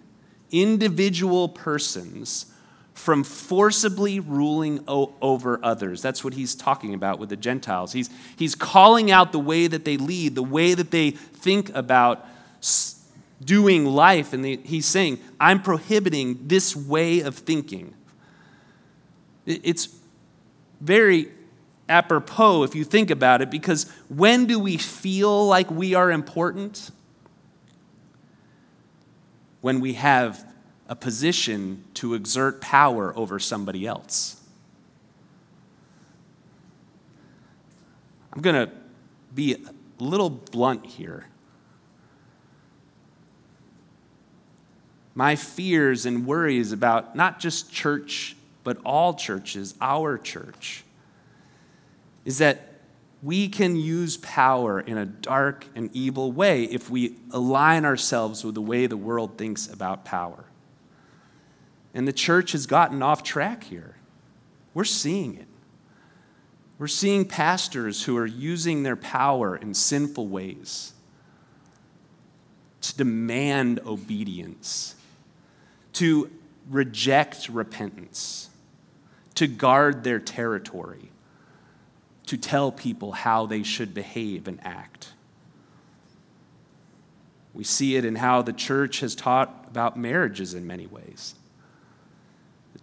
individual 0.51 1.49
persons 1.49 2.51
from 2.95 3.23
forcibly 3.23 4.19
ruling 4.19 4.83
o- 4.87 5.13
over 5.21 5.59
others. 5.61 6.01
That's 6.01 6.23
what 6.23 6.33
he's 6.33 6.55
talking 6.55 6.95
about 6.95 7.19
with 7.19 7.29
the 7.29 7.35
Gentiles. 7.35 7.93
He's, 7.93 8.09
he's 8.35 8.55
calling 8.55 9.11
out 9.11 9.31
the 9.31 9.39
way 9.39 9.67
that 9.67 9.85
they 9.85 9.97
lead, 9.97 10.33
the 10.33 10.43
way 10.43 10.73
that 10.73 10.89
they 10.89 11.11
think 11.11 11.69
about 11.75 12.25
doing 13.43 13.85
life. 13.85 14.33
And 14.33 14.43
he's 14.43 14.87
saying, 14.87 15.19
I'm 15.39 15.61
prohibiting 15.61 16.47
this 16.47 16.75
way 16.75 17.19
of 17.19 17.35
thinking. 17.35 17.93
It, 19.45 19.61
it's 19.63 19.89
very 20.81 21.31
apropos 21.87 22.63
if 22.63 22.73
you 22.73 22.83
think 22.83 23.11
about 23.11 23.43
it, 23.43 23.51
because 23.51 23.91
when 24.09 24.47
do 24.47 24.57
we 24.57 24.77
feel 24.77 25.45
like 25.45 25.69
we 25.69 25.93
are 25.93 26.09
important? 26.09 26.89
when 29.65 29.79
we 29.79 29.93
have 29.93 30.45
a 30.87 30.95
position 30.95 31.83
to 31.95 32.13
exert 32.13 32.61
power 32.61 33.13
over 33.17 33.39
somebody 33.39 33.87
else. 33.87 34.41
I'm 38.33 38.41
going 38.41 38.67
to 38.67 38.71
be 39.33 39.53
a 39.53 40.03
little 40.03 40.29
blunt 40.29 40.85
here. 40.85 41.27
My 45.15 45.35
fears 45.37 46.05
and 46.05 46.25
worries 46.25 46.73
about 46.73 47.15
not 47.15 47.39
just 47.39 47.71
church, 47.71 48.35
but 48.65 48.77
all 48.83 49.13
churches, 49.13 49.73
our 49.79 50.17
church, 50.17 50.83
is 52.25 52.39
that 52.39 52.73
we 53.23 53.47
can 53.47 53.77
use 53.77 54.17
power 54.17 54.81
in 54.81 54.97
a 54.97 55.05
dark 55.05 55.65
and 55.73 55.89
evil 55.93 56.31
way 56.31 56.65
if 56.65 56.89
we 56.89 57.15
align 57.31 57.85
ourselves 57.85 58.43
with 58.43 58.55
the 58.55 58.61
way 58.61 58.87
the 58.87 58.97
world 58.97 59.37
thinks 59.37 59.71
about 59.71 60.03
power. 60.03 60.43
And 61.95 62.07
the 62.07 62.13
church 62.13 62.51
has 62.51 62.67
gotten 62.67 63.01
off 63.01 63.23
track 63.23 63.63
here. 63.63 63.95
We're 64.75 64.83
seeing 64.83 65.35
it. 65.35 65.47
We're 66.77 66.87
seeing 66.87 67.25
pastors 67.25 68.03
who 68.03 68.15
are 68.17 68.25
using 68.25 68.83
their 68.83 68.97
power 68.97 69.55
in 69.55 69.73
sinful 69.73 70.27
ways 70.27 70.93
to 72.81 72.97
demand 72.97 73.79
obedience, 73.85 74.93
to 75.93 76.29
reject 76.69 77.49
repentance, 77.49 78.49
to 79.33 79.47
guard 79.47 80.03
their 80.03 80.19
territory 80.19 81.09
to 82.27 82.37
tell 82.37 82.71
people 82.71 83.11
how 83.11 83.45
they 83.45 83.63
should 83.63 83.93
behave 83.93 84.47
and 84.47 84.59
act. 84.63 85.13
We 87.53 87.63
see 87.63 87.95
it 87.95 88.03
in 88.03 88.15
how 88.15 88.41
the 88.41 88.53
church 88.53 88.99
has 88.99 89.15
taught 89.15 89.65
about 89.67 89.97
marriages 89.97 90.53
in 90.53 90.67
many 90.67 90.87
ways. 90.87 91.35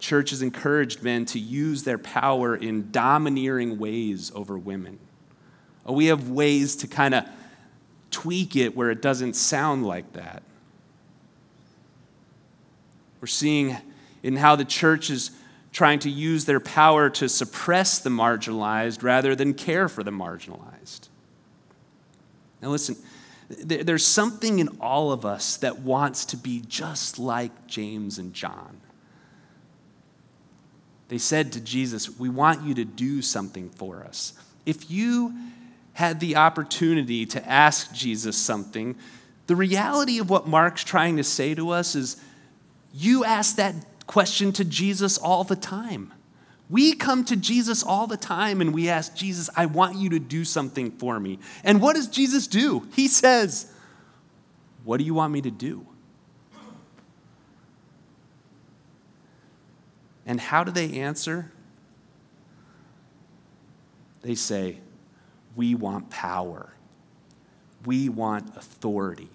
Church 0.03 0.31
has 0.31 0.43
encouraged 0.43 1.05
men 1.05 1.25
to 1.27 1.39
use 1.39 1.85
their 1.85 1.97
power 1.97 2.57
in 2.57 2.91
domineering 2.91 3.79
ways 3.79 4.33
over 4.35 4.59
women. 4.59 4.99
Oh, 5.87 5.93
we 5.93 6.07
have 6.07 6.29
ways 6.29 6.75
to 6.77 6.89
kind 6.89 7.15
of 7.15 7.25
tweak 8.11 8.57
it 8.57 8.77
where 8.77 8.91
it 8.91 9.01
doesn't 9.01 9.35
sound 9.35 9.87
like 9.87 10.13
that. 10.15 10.43
We're 13.21 13.29
seeing 13.29 13.77
in 14.25 14.35
how 14.35 14.57
the 14.57 14.65
church 14.65 15.09
is 15.09 15.31
trying 15.71 16.01
to 16.01 16.11
use 16.11 16.47
their 16.47 16.61
power 16.61 17.09
to 17.09 17.29
suppress 17.29 18.01
the 18.01 18.11
marginalized 18.11 19.05
rather 19.05 19.37
than 19.37 19.55
care 19.55 19.89
for 19.89 20.03
the 20.03 20.11
marginalized. 20.11 21.09
Now, 22.61 22.71
listen, 22.71 22.97
there's 23.49 24.05
something 24.05 24.59
in 24.59 24.69
all 24.81 25.13
of 25.13 25.25
us 25.25 25.59
that 25.59 25.79
wants 25.79 26.25
to 26.27 26.37
be 26.37 26.61
just 26.67 27.21
like 27.21 27.69
James 27.69 28.19
and 28.19 28.35
John. 28.35 28.81
They 31.09 31.19
said 31.19 31.53
to 31.53 31.61
Jesus, 31.61 32.19
We 32.19 32.29
want 32.29 32.63
you 32.63 32.75
to 32.75 32.85
do 32.85 33.23
something 33.23 33.71
for 33.71 34.03
us. 34.03 34.33
If 34.65 34.91
you 34.91 35.35
had 35.95 36.21
the 36.21 36.37
opportunity 36.37 37.27
to 37.27 37.49
ask 37.49 37.93
Jesus 37.93 38.37
something, 38.37 38.97
the 39.47 39.57
reality 39.57 40.19
of 40.19 40.31
what 40.31 40.47
Mark's 40.47 40.85
trying 40.85 41.17
to 41.17 41.25
say 41.25 41.55
to 41.55 41.71
us 41.71 41.95
is 41.95 42.17
you 42.95 43.25
ask 43.25 43.57
that 43.57 43.75
question 44.07 44.53
to 44.53 44.65
Jesus 44.65 45.19
all 45.19 45.45
the 45.45 45.57
time. 45.57 46.13
We 46.71 46.95
come 46.95 47.25
to 47.27 47.37
Jesus 47.37 47.83
all 47.83 48.07
the 48.07 48.17
time 48.17 48.61
and 48.63 48.73
we 48.73 48.89
ask 48.89 49.15
Jesus, 49.15 49.51
I 49.55 49.67
want 49.67 49.97
you 49.97 50.11
to 50.11 50.19
do 50.19 50.45
something 50.45 50.93
for 50.93 51.21
me. 51.21 51.39
And 51.65 51.83
what 51.83 51.97
does 51.97 52.09
Jesus 52.09 52.47
do? 52.47 52.89
He 52.95 53.09
says, 53.09 53.71
What 54.85 54.97
do 54.97 55.05
you 55.05 55.13
want 55.13 55.33
me 55.35 55.43
to 55.43 55.51
do? 55.51 55.87
And 60.25 60.41
how 60.41 60.65
do 60.65 60.71
they 60.71 61.01
answer? 61.01 61.51
They 64.23 64.35
say, 64.35 64.79
We 65.57 65.75
want 65.75 66.11
power. 66.11 66.73
We 67.85 68.09
want 68.09 68.57
authority. 68.57 69.31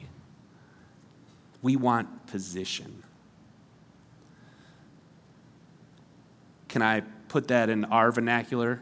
We 1.61 1.75
want 1.75 2.27
position. 2.27 3.03
Can 6.69 6.81
I 6.81 7.01
put 7.27 7.49
that 7.49 7.69
in 7.69 7.85
our 7.85 8.11
vernacular? 8.11 8.79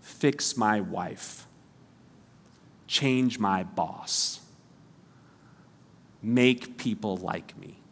Fix 0.00 0.56
my 0.56 0.80
wife. 0.80 1.46
Change 2.86 3.38
my 3.38 3.62
boss. 3.62 4.40
Make 6.22 6.78
people 6.78 7.18
like 7.18 7.56
me. 7.58 7.83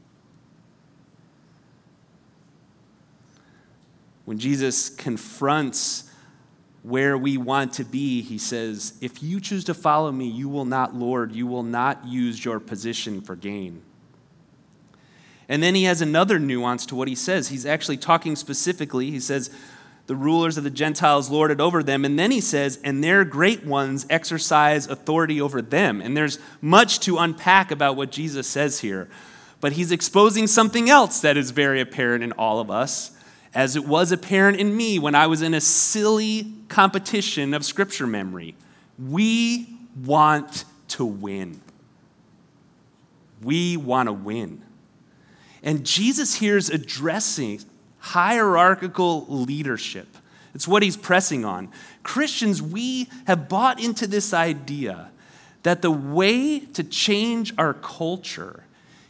When 4.24 4.38
Jesus 4.38 4.88
confronts 4.88 6.10
where 6.82 7.16
we 7.16 7.36
want 7.36 7.74
to 7.74 7.84
be, 7.84 8.22
he 8.22 8.38
says, 8.38 8.94
If 9.00 9.22
you 9.22 9.40
choose 9.40 9.64
to 9.64 9.74
follow 9.74 10.10
me, 10.12 10.28
you 10.28 10.48
will 10.48 10.64
not 10.64 10.94
lord, 10.94 11.32
you 11.32 11.46
will 11.46 11.62
not 11.62 12.06
use 12.06 12.44
your 12.44 12.60
position 12.60 13.20
for 13.20 13.36
gain. 13.36 13.82
And 15.48 15.62
then 15.62 15.74
he 15.74 15.84
has 15.84 16.00
another 16.00 16.38
nuance 16.38 16.86
to 16.86 16.94
what 16.94 17.08
he 17.08 17.14
says. 17.14 17.48
He's 17.48 17.66
actually 17.66 17.98
talking 17.98 18.36
specifically. 18.36 19.10
He 19.10 19.20
says, 19.20 19.50
the 20.06 20.16
rulers 20.16 20.56
of 20.56 20.64
the 20.64 20.70
Gentiles 20.70 21.30
lorded 21.30 21.60
over 21.60 21.82
them. 21.82 22.04
And 22.04 22.18
then 22.18 22.30
he 22.30 22.40
says, 22.40 22.78
and 22.82 23.02
their 23.02 23.24
great 23.24 23.64
ones 23.64 24.04
exercise 24.10 24.86
authority 24.86 25.40
over 25.40 25.62
them. 25.62 26.00
And 26.00 26.16
there's 26.16 26.38
much 26.60 27.00
to 27.00 27.18
unpack 27.18 27.70
about 27.70 27.96
what 27.96 28.10
Jesus 28.10 28.46
says 28.46 28.80
here. 28.80 29.08
But 29.60 29.72
he's 29.72 29.92
exposing 29.92 30.48
something 30.48 30.90
else 30.90 31.20
that 31.20 31.36
is 31.36 31.52
very 31.52 31.80
apparent 31.80 32.24
in 32.24 32.32
all 32.32 32.58
of 32.58 32.68
us, 32.70 33.12
as 33.54 33.76
it 33.76 33.86
was 33.86 34.12
apparent 34.12 34.58
in 34.58 34.76
me 34.76 34.98
when 34.98 35.14
I 35.14 35.26
was 35.26 35.42
in 35.42 35.54
a 35.54 35.60
silly 35.60 36.52
competition 36.68 37.52
of 37.54 37.64
scripture 37.64 38.06
memory. 38.06 38.54
We 38.98 39.76
want 40.04 40.64
to 40.88 41.04
win. 41.04 41.60
We 43.42 43.76
want 43.76 44.08
to 44.08 44.12
win. 44.12 44.62
And 45.62 45.84
Jesus 45.84 46.36
here 46.36 46.56
is 46.56 46.70
addressing 46.70 47.60
hierarchical 47.98 49.26
leadership. 49.28 50.08
It's 50.54 50.66
what 50.66 50.82
he's 50.82 50.96
pressing 50.96 51.44
on. 51.44 51.70
Christians, 52.02 52.60
we 52.60 53.08
have 53.26 53.48
bought 53.48 53.80
into 53.82 54.06
this 54.06 54.34
idea 54.34 55.10
that 55.62 55.82
the 55.82 55.90
way 55.90 56.60
to 56.60 56.82
change 56.82 57.54
our 57.56 57.74
culture 57.74 58.64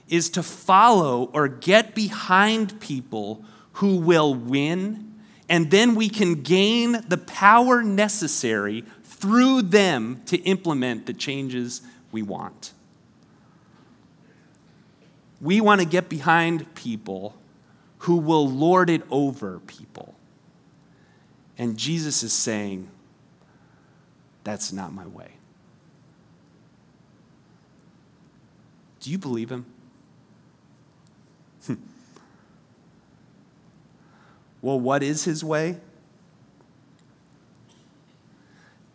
is 0.09 0.29
to 0.31 0.43
follow 0.43 1.31
or 1.33 1.49
get 1.49 1.95
behind 1.95 2.79
people 2.81 3.45
who 3.75 3.97
will 3.97 4.35
win, 4.35 5.15
and 5.49 5.71
then 5.71 5.95
we 5.95 6.09
can 6.09 6.43
gain 6.43 7.05
the 7.09 7.19
power 7.19 7.83
necessary 7.83 8.85
through 9.05 9.63
them 9.63 10.21
to 10.27 10.37
implement 10.39 11.07
the 11.07 11.13
changes 11.13 11.83
we 12.11 12.23
want. 12.23 12.73
We 15.41 15.61
want 15.61 15.81
to 15.81 15.87
get 15.87 16.09
behind 16.09 16.75
people 16.75 17.37
who 17.99 18.17
will 18.17 18.49
lord 18.49 18.91
it 18.91 19.03
over 19.11 19.61
people. 19.61 20.15
And 21.59 21.77
Jesus 21.77 22.23
is 22.23 22.33
saying, 22.33 22.89
That's 24.45 24.73
not 24.73 24.93
my 24.93 25.07
way. 25.07 25.33
Do 29.01 29.11
you 29.11 29.19
believe 29.19 29.51
him? 29.51 29.67
Well, 34.63 34.81
what 34.81 35.03
is 35.03 35.25
his 35.25 35.45
way? 35.45 35.73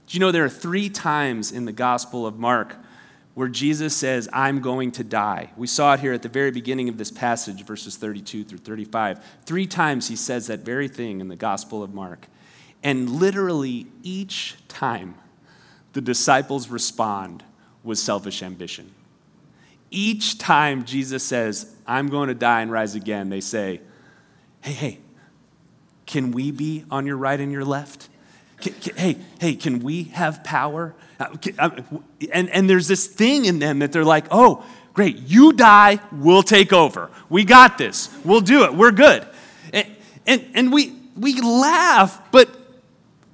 Do 0.07 0.15
you 0.15 0.21
know 0.21 0.31
there 0.31 0.45
are 0.45 0.49
three 0.49 0.89
times 0.89 1.51
in 1.51 1.65
the 1.65 1.73
Gospel 1.73 2.25
of 2.25 2.39
Mark 2.39 2.77
where 3.33 3.49
Jesus 3.49 3.95
says, 3.95 4.27
I'm 4.33 4.61
going 4.61 4.91
to 4.93 5.03
die. 5.03 5.51
We 5.57 5.67
saw 5.67 5.93
it 5.93 5.99
here 5.99 6.13
at 6.13 6.23
the 6.23 6.29
very 6.29 6.49
beginning 6.49 6.89
of 6.89 6.97
this 6.97 7.11
passage, 7.11 7.63
verses 7.63 7.95
32 7.97 8.45
through 8.45 8.57
35. 8.59 9.23
Three 9.45 9.67
times 9.67 10.07
he 10.07 10.15
says 10.15 10.47
that 10.47 10.61
very 10.61 10.87
thing 10.87 11.19
in 11.19 11.27
the 11.27 11.35
Gospel 11.35 11.83
of 11.83 11.93
Mark. 11.93 12.27
And 12.81 13.09
literally 13.09 13.87
each 14.01 14.55
time 14.67 15.15
the 15.93 16.01
disciples 16.01 16.69
respond 16.69 17.43
with 17.83 17.99
selfish 17.99 18.41
ambition. 18.41 18.93
Each 19.91 20.37
time 20.37 20.83
Jesus 20.83 21.23
says, 21.23 21.75
I'm 21.85 22.07
going 22.07 22.29
to 22.29 22.35
die 22.35 22.61
and 22.61 22.71
rise 22.71 22.95
again, 22.95 23.29
they 23.29 23.41
say, 23.41 23.81
Hey, 24.61 24.71
hey, 24.71 24.99
can 26.07 26.31
we 26.31 26.49
be 26.51 26.85
on 26.89 27.05
your 27.05 27.17
right 27.17 27.39
and 27.39 27.51
your 27.51 27.65
left? 27.65 28.09
Can, 28.61 28.73
can, 28.73 28.95
hey, 28.95 29.17
hey, 29.39 29.53
can 29.53 29.79
we 29.79 30.05
have 30.05 30.43
power? 30.43 30.95
Uh, 31.19 31.35
uh, 31.59 31.69
and, 32.33 32.49
and 32.49 32.69
there's 32.69 32.87
this 32.87 33.05
thing 33.05 33.45
in 33.45 33.59
them 33.59 33.79
that 33.79 33.91
they're 33.91 34.03
like, 34.03 34.25
oh, 34.31 34.65
great, 34.93 35.17
you 35.19 35.53
die, 35.53 35.99
we'll 36.11 36.41
take 36.41 36.73
over. 36.73 37.11
We 37.29 37.43
got 37.43 37.77
this. 37.77 38.09
We'll 38.25 38.41
do 38.41 38.63
it. 38.63 38.73
We're 38.73 38.91
good. 38.91 39.27
And, 39.71 39.95
and, 40.25 40.45
and 40.55 40.73
we, 40.73 40.95
we 41.15 41.39
laugh, 41.39 42.19
but 42.31 42.49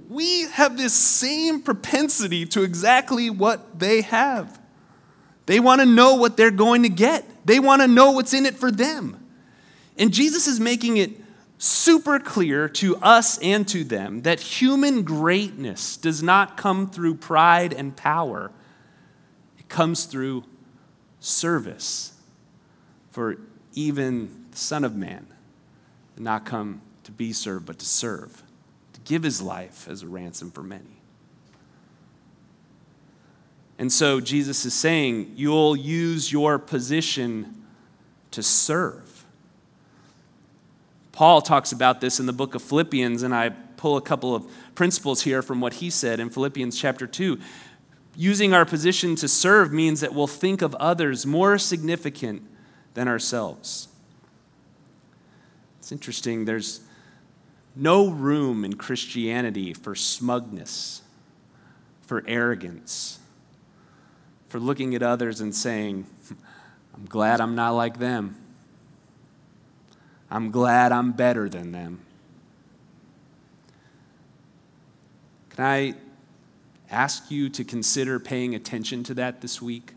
we 0.10 0.44
have 0.50 0.78
this 0.78 0.94
same 0.94 1.62
propensity 1.62 2.46
to 2.48 2.64
exactly 2.64 3.30
what 3.30 3.80
they 3.80 4.02
have. 4.02 4.60
They 5.46 5.60
want 5.60 5.82
to 5.82 5.86
know 5.86 6.16
what 6.16 6.38
they're 6.38 6.52
going 6.52 6.84
to 6.84 6.90
get, 6.90 7.26
they 7.46 7.60
want 7.60 7.82
to 7.82 7.88
know 7.88 8.12
what's 8.12 8.34
in 8.34 8.46
it 8.46 8.56
for 8.56 8.72
them. 8.72 9.20
And 9.98 10.12
Jesus 10.12 10.48
is 10.48 10.60
making 10.60 10.98
it 10.98 11.12
super 11.64 12.20
clear 12.20 12.68
to 12.68 12.98
us 12.98 13.38
and 13.38 13.66
to 13.66 13.86
them 13.86 14.24
that 14.24 14.42
human 14.42 15.04
greatness 15.04 15.96
does 15.96 16.22
not 16.22 16.58
come 16.58 16.90
through 16.90 17.16
pride 17.16 17.72
and 17.72 17.96
power, 17.96 18.52
it 19.58 19.70
comes 19.70 20.04
through 20.04 20.44
service. 21.22 22.20
For 23.12 23.38
even 23.74 24.48
the 24.52 24.58
Son 24.58 24.84
of 24.84 24.98
Man 24.98 25.26
did 26.16 26.24
not 26.24 26.46
come 26.46 26.82
to 27.06 27.14
be 27.14 27.32
served, 27.32 27.66
but 27.66 27.80
to 27.80 27.86
serve, 27.86 28.44
to 28.92 29.00
give 29.06 29.24
his 29.24 29.42
life 29.42 29.88
as 29.88 30.04
a 30.04 30.08
ransom 30.08 30.52
for 30.52 30.64
many. 30.64 31.02
And 33.80 33.90
so 33.90 34.20
Jesus 34.20 34.66
is 34.66 34.74
saying, 34.74 35.32
you'll 35.38 35.78
use 35.78 36.30
your 36.30 36.60
position 36.60 37.64
to 38.32 38.44
serve. 38.44 39.03
Paul 41.14 41.42
talks 41.42 41.72
about 41.72 42.02
this 42.02 42.20
in 42.20 42.26
the 42.26 42.34
book 42.34 42.56
of 42.56 42.62
Philippians, 42.62 43.22
and 43.22 43.34
I 43.34 43.50
pull 43.78 43.98
a 43.98 44.02
couple 44.02 44.36
of 44.36 44.46
principles 44.76 45.22
here 45.22 45.42
from 45.42 45.62
what 45.62 45.76
he 45.76 45.90
said 45.90 46.20
in 46.20 46.30
Philippians 46.30 46.78
chapter 46.78 47.06
2. 47.06 47.40
Using 48.16 48.54
our 48.54 48.66
position 48.66 49.16
to 49.18 49.28
serve 49.28 49.72
means 49.72 50.02
that 50.02 50.14
we'll 50.14 50.28
think 50.28 50.62
of 50.62 50.74
others 50.76 51.26
more 51.26 51.58
significant 51.60 52.44
than 52.96 53.08
ourselves. 53.08 53.88
It's 55.80 55.92
interesting, 55.92 56.46
there's 56.46 56.82
no 57.76 58.10
room 58.10 58.66
in 58.66 58.74
Christianity 58.74 59.74
for 59.74 59.94
smugness, 59.94 61.04
for 62.02 62.24
arrogance, 62.28 63.20
for 64.50 64.60
looking 64.60 64.96
at 64.96 65.04
others 65.04 65.42
and 65.42 65.54
saying, 65.54 66.08
I'm 66.96 67.06
glad 67.06 67.40
I'm 67.40 67.54
not 67.54 67.72
like 67.72 68.00
them. 68.00 68.43
I'm 70.34 70.50
glad 70.50 70.92
I'm 70.92 71.12
better 71.12 71.48
than 71.48 71.72
them. 71.72 72.00
Can 75.52 75.64
I 75.64 75.94
ask 76.90 77.30
you 77.30 77.50
to 77.50 77.64
consider 77.64 78.20
paying 78.20 78.56
attention 78.56 79.04
to 79.04 79.14
that 79.14 79.42
this 79.42 79.62
week? 79.62 79.94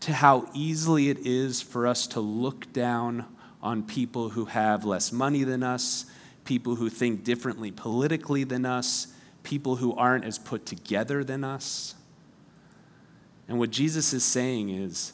To 0.00 0.12
how 0.12 0.50
easily 0.52 1.10
it 1.10 1.18
is 1.24 1.62
for 1.62 1.86
us 1.86 2.08
to 2.08 2.20
look 2.20 2.72
down 2.72 3.26
on 3.62 3.84
people 3.84 4.30
who 4.30 4.46
have 4.46 4.84
less 4.84 5.12
money 5.12 5.44
than 5.44 5.62
us, 5.62 6.06
people 6.44 6.74
who 6.74 6.90
think 6.90 7.22
differently 7.22 7.70
politically 7.70 8.42
than 8.42 8.66
us, 8.66 9.06
people 9.44 9.76
who 9.76 9.94
aren't 9.94 10.24
as 10.24 10.40
put 10.40 10.66
together 10.66 11.22
than 11.22 11.44
us. 11.44 11.94
And 13.46 13.60
what 13.60 13.70
Jesus 13.70 14.12
is 14.12 14.24
saying 14.24 14.70
is 14.70 15.12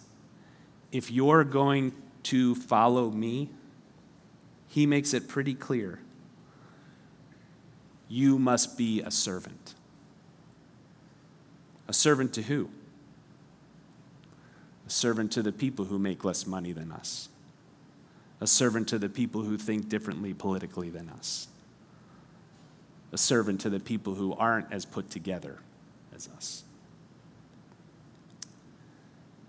if 0.91 1.11
you're 1.11 1.45
going 1.45 1.93
to 2.25 2.55
follow 2.55 3.11
me, 3.11 3.51
he 4.69 4.87
makes 4.87 5.13
it 5.15 5.29
pretty 5.29 5.55
clear 5.55 6.01
you 8.09 8.39
must 8.39 8.77
be 8.77 9.01
a 9.01 9.11
servant. 9.11 9.75
A 11.89 11.93
servant 11.95 12.35
to 12.35 12.43
who? 12.43 12.69
A 14.87 14.91
servant 14.91 15.33
to 15.33 15.43
the 15.43 15.53
people 15.53 15.87
who 15.87 15.99
make 15.99 16.23
less 16.25 16.47
money 16.47 16.73
than 16.73 16.93
us 16.93 17.31
a 18.43 18.47
servant 18.47 18.89
to 18.89 18.99
the 18.99 19.09
people 19.09 19.43
who 19.43 19.57
think 19.57 19.89
differently 19.89 20.35
politically 20.35 20.91
than 20.91 21.09
us, 21.11 21.47
a 23.13 23.17
servant 23.17 23.61
to 23.61 23.71
the 23.71 23.79
people 23.79 24.17
who 24.17 24.35
aren't 24.35 24.73
as 24.73 24.85
put 24.85 25.09
together 25.11 25.61
as 26.13 26.29
us. 26.37 26.65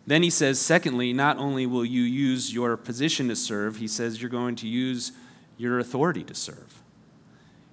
Then 0.05 0.23
he 0.23 0.29
says, 0.29 0.59
secondly, 0.59 1.13
not 1.13 1.37
only 1.37 1.65
will 1.65 1.85
you 1.85 2.01
use 2.01 2.53
your 2.53 2.75
position 2.75 3.29
to 3.29 3.35
serve, 3.35 3.77
he 3.77 3.87
says 3.87 4.21
you're 4.21 4.29
going 4.29 4.55
to 4.57 4.67
use 4.67 5.13
your 5.57 5.79
authority 5.79 6.23
to 6.23 6.35
serve. 6.35 6.81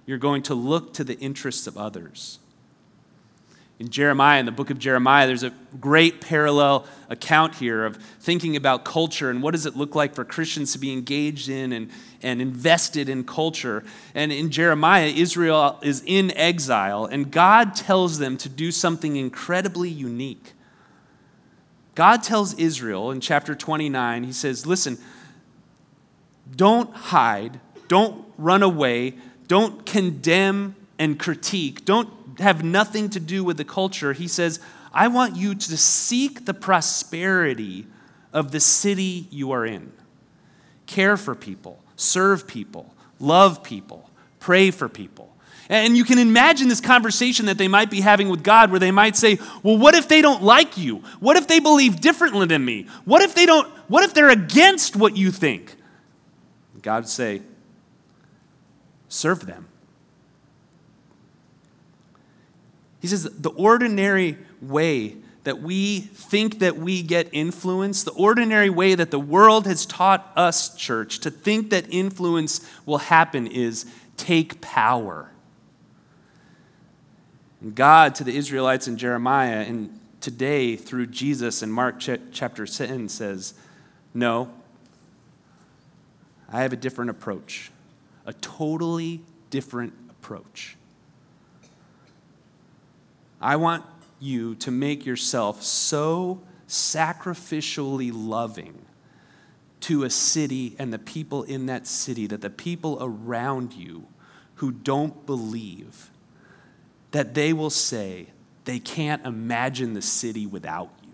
You're 0.05 0.17
going 0.17 0.43
to 0.43 0.55
look 0.55 0.93
to 0.93 1.03
the 1.03 1.19
interests 1.19 1.67
of 1.67 1.77
others 1.77 2.39
in 3.81 3.89
Jeremiah, 3.89 4.39
in 4.39 4.45
the 4.45 4.51
book 4.51 4.69
of 4.69 4.77
Jeremiah, 4.77 5.25
there's 5.25 5.41
a 5.41 5.51
great 5.79 6.21
parallel 6.21 6.85
account 7.09 7.55
here 7.55 7.83
of 7.83 7.95
thinking 8.19 8.55
about 8.55 8.85
culture 8.85 9.31
and 9.31 9.41
what 9.41 9.53
does 9.53 9.65
it 9.65 9.75
look 9.75 9.95
like 9.95 10.13
for 10.13 10.23
Christians 10.23 10.73
to 10.73 10.77
be 10.77 10.93
engaged 10.93 11.49
in 11.49 11.73
and, 11.73 11.89
and 12.21 12.43
invested 12.43 13.09
in 13.09 13.23
culture. 13.23 13.83
And 14.13 14.31
in 14.31 14.51
Jeremiah, 14.51 15.07
Israel 15.07 15.79
is 15.81 16.03
in 16.05 16.29
exile, 16.37 17.05
and 17.05 17.31
God 17.31 17.73
tells 17.73 18.19
them 18.19 18.37
to 18.37 18.49
do 18.49 18.71
something 18.71 19.15
incredibly 19.15 19.89
unique. 19.89 20.53
God 21.95 22.23
tells 22.23 22.53
Israel 22.55 23.11
in 23.11 23.19
chapter 23.19 23.53
29, 23.55 24.23
He 24.23 24.31
says, 24.31 24.65
Listen, 24.65 24.97
don't 26.55 26.93
hide, 26.93 27.59
don't 27.87 28.25
run 28.37 28.63
away, 28.63 29.15
don't 29.47 29.85
condemn 29.85 30.75
and 30.97 31.19
critique, 31.19 31.83
don't 31.85 32.09
have 32.39 32.63
nothing 32.63 33.09
to 33.09 33.19
do 33.19 33.43
with 33.43 33.57
the 33.57 33.65
culture. 33.65 34.13
He 34.13 34.27
says, 34.27 34.59
I 34.93 35.07
want 35.07 35.35
you 35.35 35.55
to 35.55 35.77
seek 35.77 36.45
the 36.45 36.53
prosperity 36.53 37.87
of 38.33 38.51
the 38.51 38.59
city 38.59 39.27
you 39.29 39.51
are 39.51 39.65
in. 39.65 39.91
Care 40.85 41.17
for 41.17 41.35
people, 41.35 41.83
serve 41.95 42.47
people, 42.47 42.93
love 43.19 43.63
people, 43.63 44.09
pray 44.39 44.71
for 44.71 44.89
people. 44.89 45.35
And 45.71 45.95
you 45.95 46.03
can 46.03 46.19
imagine 46.19 46.67
this 46.67 46.81
conversation 46.81 47.45
that 47.45 47.57
they 47.57 47.69
might 47.69 47.89
be 47.89 48.01
having 48.01 48.27
with 48.27 48.43
God 48.43 48.71
where 48.71 48.79
they 48.79 48.91
might 48.91 49.15
say, 49.15 49.39
Well, 49.63 49.77
what 49.77 49.95
if 49.95 50.09
they 50.09 50.21
don't 50.21 50.43
like 50.43 50.77
you? 50.77 50.97
What 51.21 51.37
if 51.37 51.47
they 51.47 51.61
believe 51.61 52.01
differently 52.01 52.45
than 52.45 52.65
me? 52.65 52.87
What 53.05 53.21
if 53.21 53.33
they 53.33 53.45
don't, 53.45 53.65
what 53.87 54.03
if 54.03 54.13
they're 54.13 54.29
against 54.29 54.97
what 54.97 55.15
you 55.15 55.31
think? 55.31 55.77
God 56.81 57.03
would 57.03 57.09
say, 57.09 57.41
Serve 59.07 59.45
them. 59.45 59.69
He 62.99 63.07
says 63.07 63.23
the 63.23 63.51
ordinary 63.51 64.37
way 64.61 65.15
that 65.45 65.61
we 65.61 66.01
think 66.01 66.59
that 66.59 66.75
we 66.75 67.01
get 67.01 67.29
influence, 67.31 68.03
the 68.03 68.11
ordinary 68.11 68.69
way 68.69 68.93
that 68.93 69.09
the 69.09 69.19
world 69.19 69.67
has 69.67 69.85
taught 69.85 70.33
us, 70.35 70.75
church, 70.75 71.19
to 71.19 71.31
think 71.31 71.69
that 71.69 71.85
influence 71.89 72.59
will 72.85 72.97
happen 72.97 73.47
is 73.47 73.85
take 74.17 74.59
power. 74.59 75.30
And 77.61 77.75
God 77.75 78.15
to 78.15 78.23
the 78.23 78.35
Israelites 78.35 78.87
in 78.87 78.97
Jeremiah 78.97 79.61
and 79.61 79.99
today 80.19 80.75
through 80.75 81.07
Jesus 81.07 81.61
in 81.61 81.71
Mark 81.71 81.99
chapter 81.99 82.65
10 82.65 83.07
says, 83.07 83.53
No, 84.13 84.51
I 86.51 86.63
have 86.63 86.73
a 86.73 86.77
different 86.77 87.11
approach, 87.11 87.71
a 88.25 88.33
totally 88.33 89.21
different 89.51 89.93
approach. 90.09 90.75
I 93.39 93.55
want 93.55 93.85
you 94.19 94.55
to 94.55 94.71
make 94.71 95.05
yourself 95.05 95.63
so 95.63 96.41
sacrificially 96.67 98.11
loving 98.13 98.85
to 99.81 100.03
a 100.03 100.09
city 100.09 100.75
and 100.77 100.93
the 100.93 100.99
people 100.99 101.43
in 101.43 101.65
that 101.65 101.87
city 101.87 102.27
that 102.27 102.41
the 102.41 102.49
people 102.49 102.97
around 103.01 103.73
you 103.73 104.05
who 104.55 104.71
don't 104.71 105.25
believe 105.25 106.10
that 107.11 107.33
they 107.33 107.53
will 107.53 107.69
say 107.69 108.27
they 108.65 108.79
can't 108.79 109.25
imagine 109.25 109.93
the 109.93 110.01
city 110.01 110.45
without 110.45 110.89
you. 111.03 111.09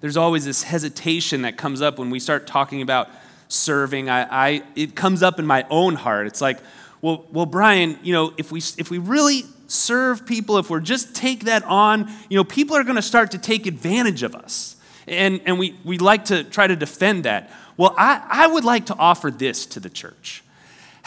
There's 0.00 0.16
always 0.16 0.44
this 0.44 0.62
hesitation 0.62 1.42
that 1.42 1.56
comes 1.56 1.82
up 1.82 1.98
when 1.98 2.10
we 2.10 2.20
start 2.20 2.46
talking 2.46 2.82
about 2.82 3.08
serving. 3.48 4.08
I, 4.08 4.48
I, 4.48 4.62
it 4.76 4.94
comes 4.94 5.22
up 5.22 5.38
in 5.38 5.46
my 5.46 5.66
own 5.70 5.94
heart. 5.94 6.26
It's 6.26 6.40
like, 6.40 6.58
well, 7.00 7.24
well, 7.32 7.46
Brian, 7.46 7.98
you 8.02 8.12
know, 8.12 8.32
if 8.36 8.52
we, 8.52 8.60
if 8.76 8.90
we 8.90 8.98
really 8.98 9.44
serve 9.66 10.26
people, 10.26 10.58
if 10.58 10.70
we're 10.70 10.80
just 10.80 11.14
take 11.14 11.44
that 11.44 11.64
on, 11.64 12.10
you 12.28 12.36
know, 12.36 12.44
people 12.44 12.76
are 12.76 12.84
going 12.84 12.96
to 12.96 13.02
start 13.02 13.32
to 13.32 13.38
take 13.38 13.66
advantage 13.66 14.22
of 14.22 14.34
us. 14.34 14.76
And, 15.06 15.40
and 15.46 15.58
we, 15.58 15.76
we 15.84 15.98
like 15.98 16.26
to 16.26 16.44
try 16.44 16.66
to 16.66 16.76
defend 16.76 17.24
that. 17.24 17.50
Well, 17.76 17.94
I, 17.96 18.24
I 18.28 18.46
would 18.48 18.64
like 18.64 18.86
to 18.86 18.96
offer 18.96 19.30
this 19.30 19.64
to 19.66 19.80
the 19.80 19.88
church. 19.88 20.42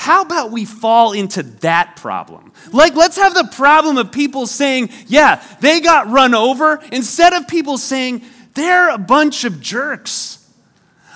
How 0.02 0.24
about 0.24 0.50
we 0.50 0.66
fall 0.66 1.14
into 1.14 1.44
that 1.62 1.96
problem? 1.96 2.54
Like, 2.72 2.96
let's 2.96 3.18
have 3.18 3.36
the 3.36 3.44
problem 3.44 4.00
of 4.00 4.12
people 4.12 4.48
saying, 4.48 4.90
yeah, 5.06 5.44
they 5.60 5.80
got 5.80 6.10
run 6.10 6.34
over, 6.34 6.82
instead 6.92 7.34
of 7.34 7.48
people 7.48 7.78
saying, 7.78 8.24
they're 8.56 8.90
a 8.90 8.98
bunch 8.98 9.44
of 9.44 9.62
jerks. 9.62 10.44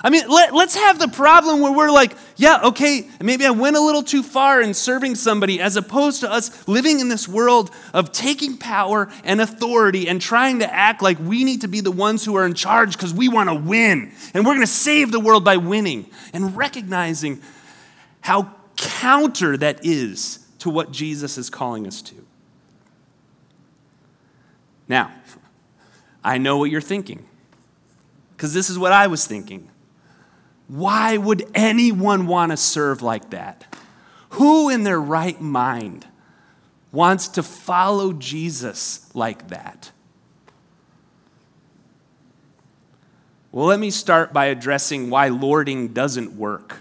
I 0.03 0.11
mean, 0.11 0.29
let, 0.29 0.53
us 0.53 0.75
have 0.75 0.99
the 0.99 1.07
problem 1.07 1.61
where 1.61 1.71
we're 1.71 1.89
like, 1.89 2.15
yeah, 2.35 2.59
okay, 2.65 3.09
maybe 3.19 3.43
I 3.43 3.49
went 3.49 3.75
a 3.75 3.81
little 3.81 4.03
too 4.03 4.21
far 4.21 4.61
in 4.61 4.75
serving 4.75 5.15
somebody, 5.15 5.59
as 5.59 5.77
opposed 5.77 6.19
to 6.19 6.31
us 6.31 6.67
living 6.67 6.99
in 6.99 7.09
this 7.09 7.27
world 7.27 7.71
of 7.91 8.11
taking 8.11 8.55
power 8.55 9.09
and 9.23 9.41
authority 9.41 10.07
and 10.07 10.21
trying 10.21 10.59
to 10.59 10.71
act 10.71 11.01
like 11.01 11.17
we 11.17 11.43
need 11.43 11.61
to 11.61 11.67
be 11.67 11.79
the 11.79 11.89
ones 11.89 12.23
who 12.23 12.35
are 12.35 12.45
in 12.45 12.53
charge 12.53 12.95
because 12.95 13.15
we 13.15 13.29
want 13.29 13.49
to 13.49 13.55
win. 13.55 14.11
And 14.35 14.45
we're 14.45 14.53
going 14.53 14.61
to 14.61 14.67
save 14.67 15.11
the 15.11 15.19
world 15.19 15.43
by 15.43 15.57
winning. 15.57 16.05
And 16.33 16.55
recognizing 16.55 17.41
how 18.21 18.51
counter 18.75 19.57
that 19.57 19.85
is 19.85 20.39
to 20.59 20.69
what 20.69 20.91
Jesus 20.91 21.37
is 21.37 21.49
calling 21.49 21.85
us 21.87 22.01
to. 22.03 22.15
Now, 24.87 25.11
I 26.23 26.37
know 26.37 26.57
what 26.57 26.71
you're 26.71 26.81
thinking, 26.81 27.25
because 28.35 28.53
this 28.53 28.69
is 28.69 28.79
what 28.79 28.91
I 28.91 29.07
was 29.07 29.25
thinking. 29.27 29.69
Why 30.67 31.17
would 31.17 31.49
anyone 31.53 32.27
want 32.27 32.51
to 32.51 32.57
serve 32.57 33.01
like 33.01 33.29
that? 33.29 33.75
Who 34.29 34.69
in 34.69 34.83
their 34.83 34.99
right 34.99 35.39
mind 35.39 36.07
wants 36.91 37.27
to 37.29 37.43
follow 37.43 38.13
Jesus 38.13 39.09
like 39.13 39.49
that? 39.49 39.91
Well, 43.51 43.67
let 43.67 43.79
me 43.79 43.89
start 43.89 44.33
by 44.33 44.47
addressing 44.47 45.09
why 45.09 45.29
lording 45.29 45.89
doesn't 45.89 46.33
work. 46.33 46.79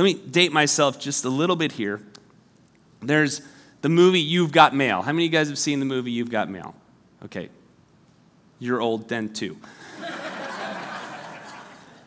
Let 0.00 0.04
me 0.04 0.14
date 0.14 0.50
myself 0.50 0.98
just 0.98 1.26
a 1.26 1.28
little 1.28 1.56
bit 1.56 1.72
here. 1.72 2.00
There's 3.02 3.42
the 3.82 3.90
movie 3.90 4.22
You've 4.22 4.50
Got 4.50 4.74
Mail. 4.74 5.02
How 5.02 5.12
many 5.12 5.26
of 5.26 5.32
you 5.32 5.38
guys 5.38 5.50
have 5.50 5.58
seen 5.58 5.78
the 5.78 5.84
movie 5.84 6.10
You've 6.10 6.30
Got 6.30 6.48
Mail? 6.48 6.74
Okay. 7.22 7.50
You're 8.58 8.80
old 8.80 9.10
then, 9.10 9.34
too. 9.34 9.58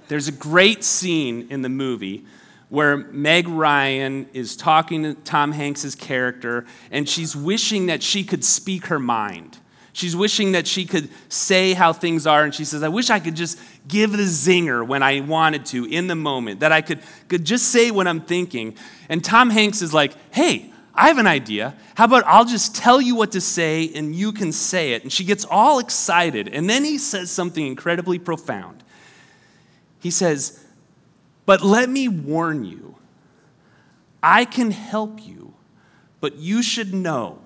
There's 0.07 0.27
a 0.27 0.31
great 0.31 0.83
scene 0.83 1.45
in 1.51 1.61
the 1.61 1.69
movie 1.69 2.25
where 2.69 2.97
Meg 2.97 3.47
Ryan 3.47 4.27
is 4.33 4.55
talking 4.55 5.03
to 5.03 5.13
Tom 5.13 5.51
Hanks's 5.51 5.93
character, 5.93 6.65
and 6.89 7.07
she's 7.07 7.35
wishing 7.35 7.85
that 7.85 8.01
she 8.01 8.23
could 8.23 8.43
speak 8.43 8.87
her 8.87 8.97
mind. 8.97 9.59
She's 9.93 10.15
wishing 10.15 10.53
that 10.53 10.65
she 10.65 10.85
could 10.85 11.09
say 11.29 11.73
how 11.73 11.93
things 11.93 12.25
are, 12.25 12.43
and 12.43 12.53
she 12.53 12.65
says, 12.65 12.81
I 12.81 12.87
wish 12.89 13.11
I 13.11 13.19
could 13.19 13.35
just 13.35 13.59
give 13.87 14.11
the 14.11 14.23
zinger 14.23 14.85
when 14.85 15.03
I 15.03 15.19
wanted 15.19 15.67
to 15.67 15.85
in 15.85 16.07
the 16.07 16.15
moment, 16.15 16.61
that 16.61 16.71
I 16.71 16.81
could, 16.81 16.99
could 17.27 17.45
just 17.45 17.67
say 17.67 17.91
what 17.91 18.07
I'm 18.07 18.21
thinking. 18.21 18.75
And 19.07 19.23
Tom 19.23 19.51
Hanks 19.51 19.83
is 19.83 19.93
like, 19.93 20.13
hey, 20.33 20.71
I 20.95 21.07
have 21.09 21.19
an 21.19 21.27
idea. 21.27 21.75
How 21.93 22.05
about 22.05 22.23
I'll 22.25 22.45
just 22.45 22.75
tell 22.75 22.99
you 22.99 23.15
what 23.15 23.31
to 23.33 23.41
say 23.41 23.91
and 23.93 24.15
you 24.15 24.31
can 24.31 24.51
say 24.51 24.93
it? 24.93 25.03
And 25.03 25.13
she 25.13 25.23
gets 25.23 25.45
all 25.45 25.77
excited. 25.77 26.47
And 26.47 26.67
then 26.67 26.83
he 26.83 26.97
says 26.97 27.29
something 27.29 27.65
incredibly 27.65 28.17
profound. 28.17 28.83
He 29.99 30.09
says, 30.09 30.63
But 31.45 31.61
let 31.61 31.87
me 31.87 32.07
warn 32.07 32.65
you, 32.65 32.95
I 34.23 34.45
can 34.45 34.71
help 34.71 35.23
you, 35.23 35.53
but 36.19 36.37
you 36.37 36.63
should 36.63 36.95
know 36.95 37.42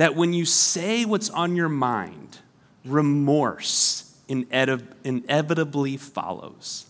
that 0.00 0.16
when 0.16 0.32
you 0.32 0.46
say 0.46 1.04
what's 1.04 1.28
on 1.28 1.54
your 1.54 1.68
mind, 1.68 2.38
remorse 2.86 4.16
inevitably 4.28 5.98
follows. 5.98 6.86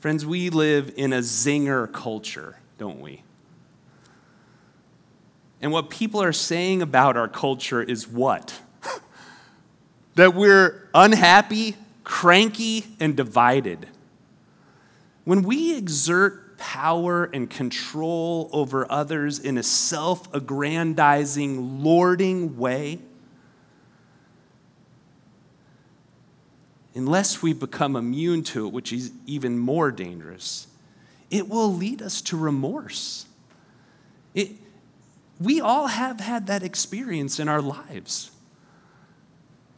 Friends, 0.00 0.26
we 0.26 0.50
live 0.50 0.92
in 0.94 1.14
a 1.14 1.20
zinger 1.20 1.90
culture, 1.90 2.58
don't 2.76 3.00
we? 3.00 3.22
And 5.62 5.72
what 5.72 5.88
people 5.88 6.22
are 6.22 6.34
saying 6.34 6.82
about 6.82 7.16
our 7.16 7.28
culture 7.28 7.82
is 7.82 8.06
what? 8.06 8.60
that 10.16 10.34
we're 10.34 10.86
unhappy, 10.92 11.76
cranky, 12.04 12.84
and 13.00 13.16
divided. 13.16 13.88
When 15.24 15.44
we 15.44 15.78
exert 15.78 16.41
power 16.62 17.24
and 17.24 17.50
control 17.50 18.48
over 18.52 18.86
others 18.88 19.40
in 19.40 19.58
a 19.58 19.64
self 19.64 20.32
aggrandizing, 20.32 21.82
lording 21.82 22.56
way, 22.56 23.00
unless 26.94 27.42
we 27.42 27.52
become 27.52 27.96
immune 27.96 28.44
to 28.44 28.68
it, 28.68 28.72
which 28.72 28.92
is 28.92 29.10
even 29.26 29.58
more 29.58 29.90
dangerous, 29.90 30.68
it 31.32 31.48
will 31.48 31.74
lead 31.74 32.00
us 32.00 32.22
to 32.22 32.36
remorse. 32.36 33.26
It, 34.32 34.52
we 35.40 35.60
all 35.60 35.88
have 35.88 36.20
had 36.20 36.46
that 36.46 36.62
experience 36.62 37.40
in 37.40 37.48
our 37.48 37.60
lives 37.60 38.30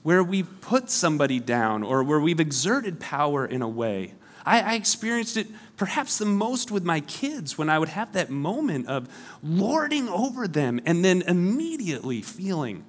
where 0.02 0.22
we've 0.22 0.60
put 0.60 0.90
somebody 0.90 1.40
down 1.40 1.82
or 1.82 2.02
where 2.02 2.20
we've 2.20 2.40
exerted 2.40 3.00
power 3.00 3.46
in 3.46 3.62
a 3.62 3.68
way 3.68 4.12
I, 4.44 4.60
I 4.60 4.74
experienced 4.74 5.36
it 5.36 5.48
perhaps 5.76 6.18
the 6.18 6.26
most 6.26 6.70
with 6.70 6.84
my 6.84 7.00
kids 7.00 7.56
when 7.56 7.68
I 7.68 7.78
would 7.78 7.88
have 7.88 8.12
that 8.12 8.30
moment 8.30 8.86
of 8.88 9.08
lording 9.42 10.08
over 10.08 10.46
them 10.46 10.80
and 10.84 11.04
then 11.04 11.22
immediately 11.22 12.20
feeling 12.22 12.84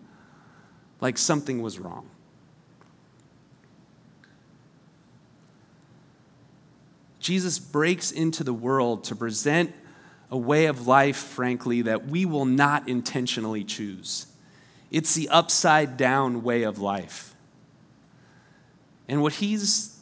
like 1.01 1.17
something 1.17 1.61
was 1.61 1.79
wrong. 1.79 2.09
Jesus 7.19 7.57
breaks 7.57 8.11
into 8.11 8.43
the 8.43 8.53
world 8.53 9.05
to 9.05 9.15
present 9.15 9.73
a 10.29 10.37
way 10.37 10.65
of 10.65 10.85
life, 10.85 11.17
frankly, 11.17 11.81
that 11.83 12.05
we 12.05 12.25
will 12.25 12.45
not 12.45 12.87
intentionally 12.87 13.63
choose. 13.63 14.27
It's 14.91 15.15
the 15.15 15.29
upside 15.29 15.97
down 15.97 16.43
way 16.43 16.63
of 16.63 16.77
life. 16.79 17.33
And 19.07 19.21
what 19.21 19.33
he's 19.33 19.94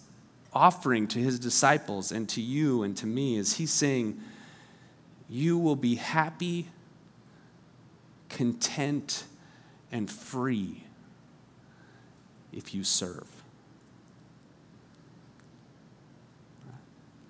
offering 0.53 1.07
to 1.07 1.19
his 1.19 1.39
disciples 1.39 2.11
and 2.11 2.27
to 2.29 2.41
you 2.41 2.83
and 2.83 2.95
to 2.97 3.05
me 3.05 3.37
is 3.37 3.53
he's 3.53 3.71
saying, 3.71 4.19
You 5.29 5.57
will 5.57 5.75
be 5.75 5.95
happy, 5.95 6.69
content, 8.29 9.25
and 9.91 10.09
free 10.09 10.83
if 12.51 12.73
you 12.73 12.83
serve. 12.83 13.27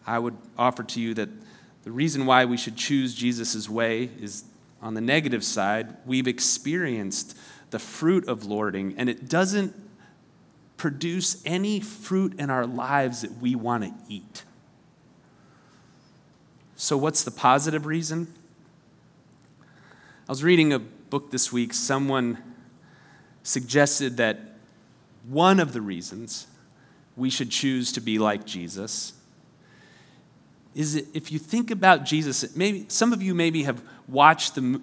I 0.06 0.20
would 0.20 0.36
offer 0.58 0.84
to 0.84 1.02
you 1.02 1.14
that 1.14 1.30
the 1.84 1.92
reason 1.92 2.26
why 2.26 2.46
we 2.46 2.58
should 2.58 2.76
choose 2.76 3.14
Jesus' 3.14 3.70
way 3.70 4.10
is 4.20 4.44
on 4.82 4.94
the 4.94 5.02
negative 5.02 5.44
side, 5.44 5.96
we've 6.06 6.28
experienced 6.28 7.38
the 7.72 7.80
fruit 7.80 8.28
of 8.28 8.46
lording, 8.46 8.96
and 8.98 9.10
it 9.10 9.30
doesn't 9.30 9.74
produce 10.84 11.42
any 11.46 11.80
fruit 11.80 12.38
in 12.38 12.50
our 12.50 12.68
lives 12.68 13.22
that 13.22 13.32
we 13.38 13.56
want 13.56 13.86
to 13.86 13.94
eat. 14.10 14.44
So, 16.76 16.98
what's 16.98 17.24
the 17.24 17.32
positive 17.32 17.86
reason? 17.86 18.28
I 19.64 20.32
was 20.34 20.44
reading 20.44 20.74
a 20.74 20.80
book 20.80 21.32
this 21.32 21.54
week. 21.54 21.74
Someone 21.74 22.38
suggested 23.44 24.18
that 24.18 24.58
one 25.26 25.62
of 25.62 25.72
the 25.72 25.80
reasons 25.80 26.48
we 27.16 27.30
should 27.30 27.50
choose 27.50 27.94
to 27.94 28.02
be 28.02 28.20
like 28.20 28.46
Jesus 28.46 29.14
is 30.76 30.96
that 30.96 31.16
if 31.16 31.32
you 31.32 31.40
think 31.40 31.72
about 31.72 32.04
Jesus, 32.04 32.58
maybe 32.58 32.84
some 32.90 33.14
of 33.14 33.22
you 33.22 33.34
maybe 33.34 33.64
have 33.64 33.82
watched 34.10 34.56
the, 34.56 34.82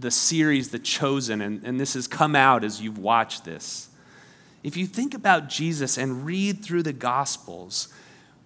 the 0.00 0.10
series 0.10 0.70
The 0.70 0.78
Chosen, 0.78 1.42
and, 1.42 1.62
and 1.62 1.78
this 1.78 1.92
has 1.92 2.08
come 2.08 2.34
out 2.34 2.64
as 2.64 2.80
you've 2.80 2.96
watched 2.96 3.44
this. 3.44 3.90
If 4.62 4.76
you 4.76 4.86
think 4.86 5.14
about 5.14 5.48
Jesus 5.48 5.98
and 5.98 6.24
read 6.24 6.62
through 6.62 6.84
the 6.84 6.92
Gospels, 6.92 7.88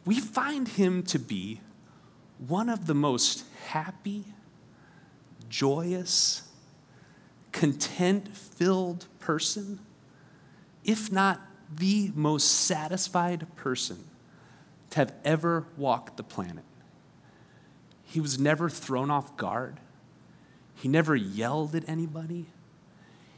we 0.04 0.20
find 0.20 0.66
him 0.68 1.02
to 1.04 1.18
be 1.18 1.60
one 2.38 2.68
of 2.68 2.86
the 2.86 2.94
most 2.94 3.44
happy, 3.68 4.24
joyous, 5.48 6.42
content 7.52 8.34
filled 8.36 9.06
person, 9.18 9.78
if 10.84 11.10
not 11.10 11.40
the 11.74 12.12
most 12.14 12.44
satisfied 12.44 13.46
person 13.56 14.04
to 14.90 14.98
have 14.98 15.12
ever 15.24 15.66
walked 15.76 16.16
the 16.16 16.22
planet. 16.22 16.64
He 18.04 18.20
was 18.20 18.38
never 18.38 18.70
thrown 18.70 19.10
off 19.10 19.36
guard. 19.36 19.80
He 20.74 20.88
never 20.88 21.16
yelled 21.16 21.74
at 21.74 21.88
anybody. 21.88 22.46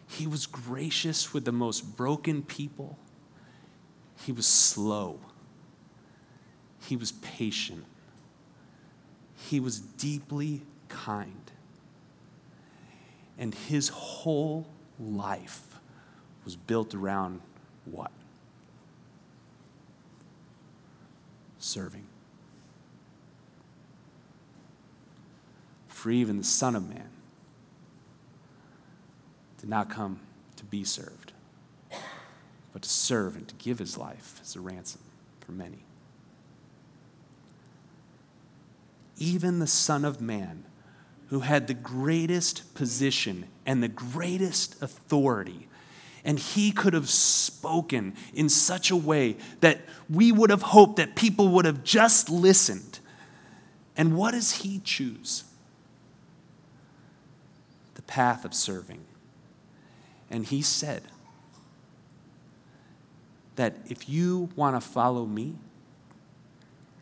He 0.09 0.27
was 0.27 0.47
gracious 0.47 1.35
with 1.35 1.45
the 1.45 1.53
most 1.53 1.97
broken 1.97 2.43
people. 2.43 2.99
He 4.25 4.33
was 4.33 4.47
slow. 4.47 5.21
He 6.81 6.97
was 6.97 7.13
patient. 7.13 7.85
He 9.37 9.61
was 9.61 9.79
deeply 9.79 10.63
kind. 10.89 11.53
And 13.39 13.55
his 13.55 13.91
whole 13.91 14.67
life 14.99 15.79
was 16.45 16.57
built 16.57 16.95
around 16.95 17.43
what? 17.85 18.11
Serving. 21.59 22.07
For 25.89 26.11
even 26.11 26.39
the 26.39 26.45
Son 26.45 26.75
of 26.75 26.89
Man 26.89 27.11
did 29.59 29.69
not 29.69 29.91
come 29.91 30.21
to 30.57 30.65
be 30.65 30.85
served, 30.85 31.33
but 32.73 32.83
to 32.83 32.89
serve 32.89 33.37
and 33.37 33.47
to 33.49 33.55
give 33.57 33.79
his 33.79 33.99
life 33.99 34.39
as 34.43 34.57
a 34.57 34.61
ransom 34.61 35.03
for 35.41 35.53
many. 35.53 35.85
Even 39.17 39.59
the 39.59 39.67
Son 39.67 40.05
of 40.05 40.21
Man, 40.21 40.65
who 41.29 41.41
had 41.41 41.67
the 41.67 41.75
greatest 41.75 42.75
position 42.75 43.47
and 43.67 43.83
the 43.83 43.89
greatest 43.89 44.81
authority, 44.81 45.69
and 46.25 46.39
he 46.39 46.71
could 46.71 46.95
have 46.95 47.09
spoken 47.09 48.15
in 48.35 48.49
such 48.49 48.91
a 48.91 48.97
way 48.97 49.37
that 49.61 49.81
we 50.09 50.31
would 50.31 50.51
have 50.51 50.63
hoped 50.63 50.97
that 50.97 51.17
people 51.17 51.49
would 51.49 51.65
have 51.65 51.83
just 51.83 52.31
listened. 52.31 53.01
And 53.97 54.17
what 54.17 54.33
does 54.33 54.53
he 54.53 54.81
choose? 54.85 55.45
The 57.95 58.03
path 58.03 58.45
of 58.45 58.55
serving. 58.55 59.05
And 60.31 60.45
he 60.47 60.63
said 60.63 61.03
that 63.57 63.77
if 63.89 64.09
you 64.09 64.51
want 64.57 64.81
to 64.81 64.87
follow 64.87 65.27
me, 65.27 65.57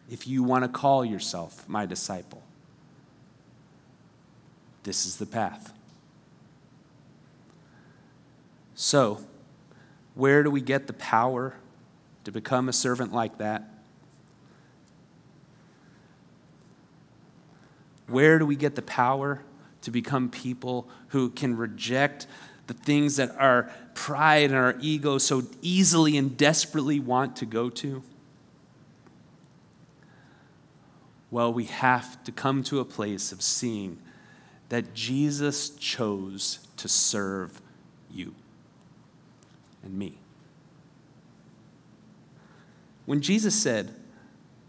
if 0.08 0.26
you 0.26 0.42
want 0.42 0.64
to 0.64 0.68
call 0.68 1.04
yourself 1.04 1.68
my 1.68 1.84
disciple, 1.84 2.42
this 4.84 5.04
is 5.04 5.16
the 5.16 5.26
path. 5.26 5.72
So, 8.74 9.24
where 10.14 10.42
do 10.42 10.50
we 10.50 10.60
get 10.60 10.86
the 10.86 10.92
power 10.92 11.56
to 12.24 12.30
become 12.30 12.68
a 12.68 12.72
servant 12.72 13.12
like 13.12 13.38
that? 13.38 13.68
Where 18.06 18.38
do 18.38 18.46
we 18.46 18.54
get 18.54 18.76
the 18.76 18.82
power 18.82 19.42
to 19.82 19.90
become 19.90 20.30
people 20.30 20.88
who 21.08 21.30
can 21.30 21.56
reject 21.56 22.26
the 22.66 22.74
things 22.74 23.16
that 23.16 23.30
our 23.38 23.70
pride 23.94 24.50
and 24.50 24.54
our 24.54 24.76
ego 24.80 25.18
so 25.18 25.42
easily 25.62 26.16
and 26.16 26.36
desperately 26.36 27.00
want 27.00 27.36
to 27.36 27.46
go 27.46 27.70
to? 27.70 28.02
Well, 31.30 31.52
we 31.52 31.64
have 31.64 32.22
to 32.24 32.32
come 32.32 32.62
to 32.64 32.80
a 32.80 32.84
place 32.84 33.32
of 33.32 33.42
seeing 33.42 33.98
that 34.68 34.94
Jesus 34.94 35.70
chose 35.70 36.60
to 36.76 36.88
serve 36.88 37.60
you 38.10 38.34
and 39.82 39.96
me. 39.96 40.18
When 43.06 43.20
Jesus 43.20 43.54
said, 43.54 43.94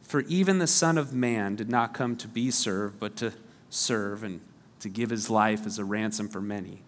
For 0.04 0.22
even 0.22 0.60
the 0.60 0.68
Son 0.68 0.98
of 0.98 1.14
Man 1.14 1.56
did 1.56 1.70
not 1.70 1.94
come 1.94 2.16
to 2.18 2.28
be 2.28 2.52
served, 2.52 3.00
but 3.00 3.16
to 3.18 3.34
serve 3.70 4.24
and 4.24 4.42
to 4.80 4.90
give 4.90 5.10
his 5.10 5.30
life 5.30 5.66
as 5.66 5.80
a 5.80 5.86
ransom 5.86 6.30
for 6.30 6.40
many, 6.40 6.82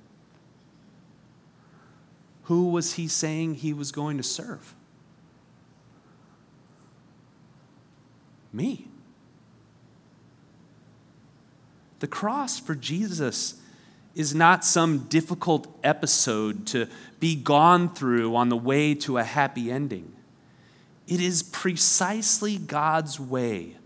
who 2.50 2.70
was 2.70 2.94
he 2.94 3.08
saying 3.08 3.54
he 3.54 3.74
was 3.74 3.92
going 3.92 4.18
to 4.18 4.24
serve? 4.24 4.74
Me. 8.52 8.88
The 12.00 12.08
cross 12.08 12.60
for 12.60 12.74
Jesus 12.74 13.62
is 14.16 14.34
not 14.34 14.66
some 14.66 15.06
difficult 15.10 15.68
episode 15.84 16.66
to 16.66 16.88
be 17.20 17.36
gone 17.36 17.88
through 17.94 18.36
on 18.36 18.50
the 18.50 18.58
way 18.58 18.96
to 18.96 19.20
a 19.20 19.24
happy 19.24 19.72
ending. 19.72 20.12
It 21.08 21.22
is 21.22 21.44
precisely 21.44 22.58
God's 22.58 23.20
way 23.20 23.78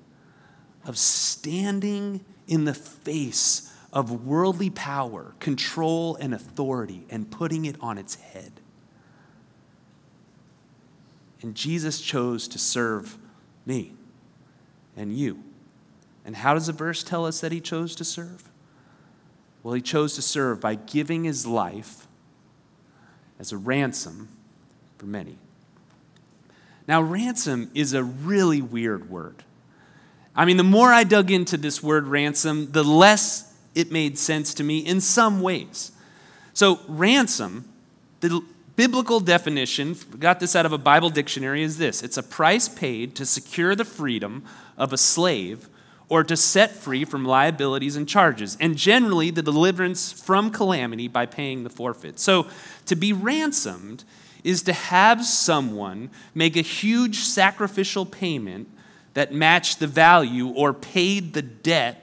of 0.85 0.97
standing 0.97 2.23
in 2.47 2.63
the 2.63 2.73
face 2.73 3.72
of 3.93 4.25
worldly 4.25 4.71
power, 4.71 5.35
control, 5.39 6.15
and 6.15 6.33
authority 6.33 7.05
and 7.11 7.29
putting 7.29 7.63
it 7.65 7.75
on 7.79 7.99
its 7.99 8.15
head. 8.15 8.51
And 11.43 11.53
Jesus 11.53 12.01
chose 12.01 12.47
to 12.49 12.57
serve 12.57 13.17
me 13.65 13.93
and 14.97 15.15
you. 15.15 15.43
And 16.25 16.35
how 16.35 16.55
does 16.55 16.67
the 16.67 16.73
verse 16.73 17.03
tell 17.03 17.25
us 17.25 17.39
that 17.41 17.51
he 17.51 17.61
chose 17.61 17.95
to 17.97 18.03
serve? 18.03 18.49
Well, 19.61 19.75
he 19.75 19.81
chose 19.81 20.15
to 20.15 20.21
serve 20.21 20.59
by 20.59 20.75
giving 20.75 21.23
his 21.23 21.45
life 21.45 22.07
as 23.39 23.51
a 23.51 23.57
ransom 23.57 24.29
for 24.97 25.05
many. 25.05 25.37
Now, 26.87 27.01
ransom 27.01 27.69
is 27.73 27.93
a 27.93 28.03
really 28.03 28.61
weird 28.61 29.09
word. 29.09 29.43
I 30.35 30.45
mean, 30.45 30.57
the 30.57 30.63
more 30.63 30.91
I 30.91 31.03
dug 31.03 31.29
into 31.29 31.57
this 31.57 31.83
word 31.83 32.07
ransom, 32.07 32.71
the 32.71 32.83
less 32.83 33.52
it 33.75 33.91
made 33.91 34.17
sense 34.17 34.53
to 34.55 34.63
me 34.63 34.79
in 34.79 35.01
some 35.01 35.41
ways. 35.41 35.91
So, 36.53 36.79
ransom, 36.87 37.65
the 38.19 38.43
biblical 38.75 39.19
definition, 39.19 39.95
got 40.19 40.39
this 40.39 40.55
out 40.55 40.65
of 40.65 40.73
a 40.73 40.77
Bible 40.77 41.09
dictionary, 41.09 41.63
is 41.63 41.77
this 41.77 42.03
it's 42.03 42.17
a 42.17 42.23
price 42.23 42.69
paid 42.69 43.15
to 43.15 43.25
secure 43.25 43.75
the 43.75 43.85
freedom 43.85 44.43
of 44.77 44.93
a 44.93 44.97
slave 44.97 45.69
or 46.09 46.23
to 46.23 46.37
set 46.37 46.71
free 46.71 47.05
from 47.05 47.25
liabilities 47.25 47.95
and 47.95 48.07
charges, 48.07 48.55
and 48.59 48.75
generally 48.75 49.31
the 49.31 49.41
deliverance 49.41 50.11
from 50.11 50.51
calamity 50.51 51.07
by 51.07 51.25
paying 51.25 51.63
the 51.63 51.69
forfeit. 51.69 52.19
So, 52.19 52.47
to 52.85 52.95
be 52.95 53.13
ransomed 53.13 54.03
is 54.43 54.61
to 54.63 54.73
have 54.73 55.25
someone 55.25 56.09
make 56.35 56.55
a 56.55 56.61
huge 56.61 57.19
sacrificial 57.19 58.05
payment 58.05 58.69
that 59.13 59.33
matched 59.33 59.79
the 59.79 59.87
value 59.87 60.49
or 60.49 60.73
paid 60.73 61.33
the 61.33 61.41
debt 61.41 62.02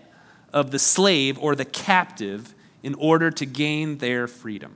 of 0.52 0.70
the 0.70 0.78
slave 0.78 1.38
or 1.38 1.54
the 1.54 1.64
captive 1.64 2.54
in 2.82 2.94
order 2.94 3.30
to 3.30 3.46
gain 3.46 3.98
their 3.98 4.26
freedom. 4.26 4.74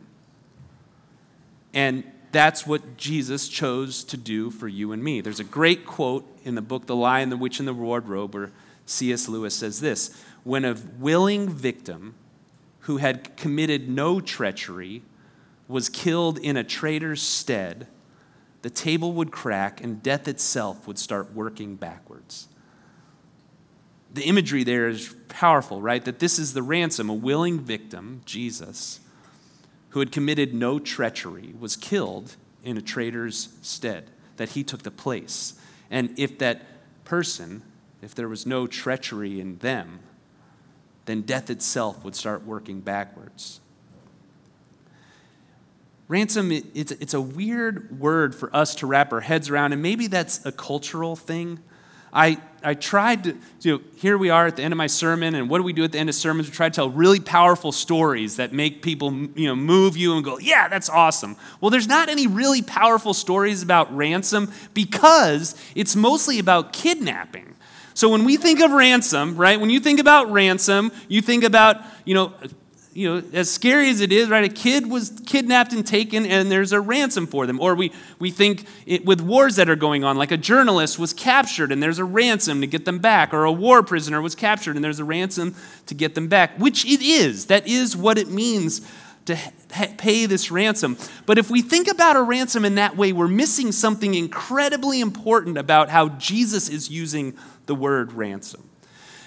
And 1.72 2.04
that's 2.32 2.66
what 2.66 2.96
Jesus 2.96 3.48
chose 3.48 4.04
to 4.04 4.16
do 4.16 4.50
for 4.50 4.68
you 4.68 4.92
and 4.92 5.02
me. 5.02 5.20
There's 5.20 5.40
a 5.40 5.44
great 5.44 5.86
quote 5.86 6.26
in 6.44 6.54
the 6.54 6.62
book 6.62 6.86
The 6.86 6.96
Lion, 6.96 7.30
the 7.30 7.36
Witch, 7.36 7.58
and 7.58 7.68
the 7.68 7.74
Wardrobe 7.74 8.34
where 8.34 8.50
C.S. 8.86 9.28
Lewis 9.28 9.54
says 9.54 9.80
this 9.80 10.14
When 10.42 10.64
a 10.64 10.76
willing 10.98 11.48
victim 11.48 12.14
who 12.80 12.98
had 12.98 13.36
committed 13.36 13.88
no 13.88 14.20
treachery 14.20 15.02
was 15.68 15.88
killed 15.88 16.38
in 16.38 16.56
a 16.56 16.64
traitor's 16.64 17.22
stead, 17.22 17.86
the 18.62 18.70
table 18.70 19.12
would 19.12 19.30
crack 19.30 19.82
and 19.82 20.02
death 20.02 20.28
itself 20.28 20.86
would 20.86 20.98
start 20.98 21.32
working 21.32 21.76
backwards. 21.76 22.48
The 24.14 24.22
imagery 24.22 24.64
there 24.64 24.88
is 24.88 25.14
powerful, 25.28 25.82
right? 25.82 26.04
That 26.04 26.18
this 26.18 26.38
is 26.38 26.54
the 26.54 26.62
ransom, 26.62 27.10
a 27.10 27.14
willing 27.14 27.60
victim, 27.60 28.22
Jesus, 28.24 29.00
who 29.90 30.00
had 30.00 30.10
committed 30.10 30.54
no 30.54 30.78
treachery, 30.78 31.54
was 31.58 31.76
killed 31.76 32.36
in 32.62 32.76
a 32.76 32.82
traitor's 32.82 33.50
stead, 33.60 34.10
that 34.36 34.50
he 34.50 34.64
took 34.64 34.82
the 34.82 34.90
place. 34.90 35.54
And 35.90 36.18
if 36.18 36.38
that 36.38 36.62
person 37.04 37.62
if 38.04 38.14
there 38.14 38.28
was 38.28 38.44
no 38.44 38.66
treachery 38.66 39.40
in 39.40 39.56
them, 39.58 40.00
then 41.06 41.22
death 41.22 41.48
itself 41.48 42.04
would 42.04 42.14
start 42.14 42.44
working 42.44 42.80
backwards. 42.80 43.60
Ransom, 46.06 46.52
it's, 46.52 46.92
it's 46.92 47.14
a 47.14 47.20
weird 47.20 47.98
word 47.98 48.34
for 48.34 48.54
us 48.54 48.74
to 48.76 48.86
wrap 48.86 49.10
our 49.12 49.22
heads 49.22 49.48
around, 49.48 49.72
and 49.72 49.82
maybe 49.82 50.06
that's 50.06 50.44
a 50.44 50.52
cultural 50.52 51.16
thing. 51.16 51.60
I, 52.14 52.38
I 52.62 52.74
tried 52.74 53.24
to, 53.24 53.36
you 53.62 53.72
know, 53.72 53.80
here 53.96 54.16
we 54.16 54.30
are 54.30 54.46
at 54.46 54.56
the 54.56 54.62
end 54.62 54.72
of 54.72 54.78
my 54.78 54.86
sermon, 54.86 55.34
and 55.34 55.50
what 55.50 55.58
do 55.58 55.64
we 55.64 55.72
do 55.72 55.82
at 55.84 55.92
the 55.92 55.98
end 55.98 56.08
of 56.08 56.14
sermons? 56.14 56.48
We 56.48 56.54
try 56.54 56.68
to 56.68 56.74
tell 56.74 56.88
really 56.88 57.20
powerful 57.20 57.72
stories 57.72 58.36
that 58.36 58.52
make 58.52 58.82
people, 58.82 59.12
you 59.12 59.48
know, 59.48 59.56
move 59.56 59.96
you 59.96 60.14
and 60.14 60.24
go, 60.24 60.38
yeah, 60.38 60.68
that's 60.68 60.88
awesome. 60.88 61.36
Well, 61.60 61.70
there's 61.70 61.88
not 61.88 62.08
any 62.08 62.26
really 62.26 62.62
powerful 62.62 63.12
stories 63.12 63.62
about 63.62 63.94
ransom 63.94 64.52
because 64.72 65.56
it's 65.74 65.96
mostly 65.96 66.38
about 66.38 66.72
kidnapping. 66.72 67.54
So 67.94 68.08
when 68.08 68.24
we 68.24 68.36
think 68.36 68.60
of 68.60 68.70
ransom, 68.70 69.36
right, 69.36 69.60
when 69.60 69.70
you 69.70 69.80
think 69.80 70.00
about 70.00 70.30
ransom, 70.30 70.92
you 71.08 71.20
think 71.20 71.44
about, 71.44 71.82
you 72.04 72.14
know, 72.14 72.32
you 72.94 73.12
know, 73.12 73.22
as 73.32 73.50
scary 73.50 73.90
as 73.90 74.00
it 74.00 74.12
is, 74.12 74.28
right? 74.28 74.44
A 74.44 74.54
kid 74.54 74.88
was 74.88 75.10
kidnapped 75.26 75.72
and 75.72 75.84
taken, 75.84 76.24
and 76.24 76.50
there's 76.50 76.72
a 76.72 76.80
ransom 76.80 77.26
for 77.26 77.44
them. 77.44 77.60
Or 77.60 77.74
we, 77.74 77.92
we 78.20 78.30
think 78.30 78.66
it, 78.86 79.04
with 79.04 79.20
wars 79.20 79.56
that 79.56 79.68
are 79.68 79.76
going 79.76 80.04
on, 80.04 80.16
like 80.16 80.30
a 80.30 80.36
journalist 80.36 80.96
was 80.98 81.12
captured 81.12 81.72
and 81.72 81.82
there's 81.82 81.98
a 81.98 82.04
ransom 82.04 82.60
to 82.60 82.68
get 82.68 82.84
them 82.84 83.00
back, 83.00 83.34
or 83.34 83.44
a 83.44 83.52
war 83.52 83.82
prisoner 83.82 84.22
was 84.22 84.36
captured 84.36 84.76
and 84.76 84.84
there's 84.84 85.00
a 85.00 85.04
ransom 85.04 85.56
to 85.86 85.94
get 85.94 86.14
them 86.14 86.28
back, 86.28 86.56
which 86.58 86.84
it 86.86 87.02
is. 87.02 87.46
That 87.46 87.66
is 87.66 87.96
what 87.96 88.16
it 88.16 88.28
means 88.28 88.88
to 89.26 89.36
pay 89.96 90.26
this 90.26 90.50
ransom. 90.50 90.96
But 91.26 91.38
if 91.38 91.50
we 91.50 91.62
think 91.62 91.88
about 91.88 92.14
a 92.14 92.22
ransom 92.22 92.64
in 92.64 92.76
that 92.76 92.96
way, 92.96 93.12
we're 93.12 93.26
missing 93.26 93.72
something 93.72 94.14
incredibly 94.14 95.00
important 95.00 95.58
about 95.58 95.88
how 95.88 96.10
Jesus 96.10 96.68
is 96.68 96.90
using 96.90 97.36
the 97.66 97.74
word 97.74 98.12
ransom. 98.12 98.62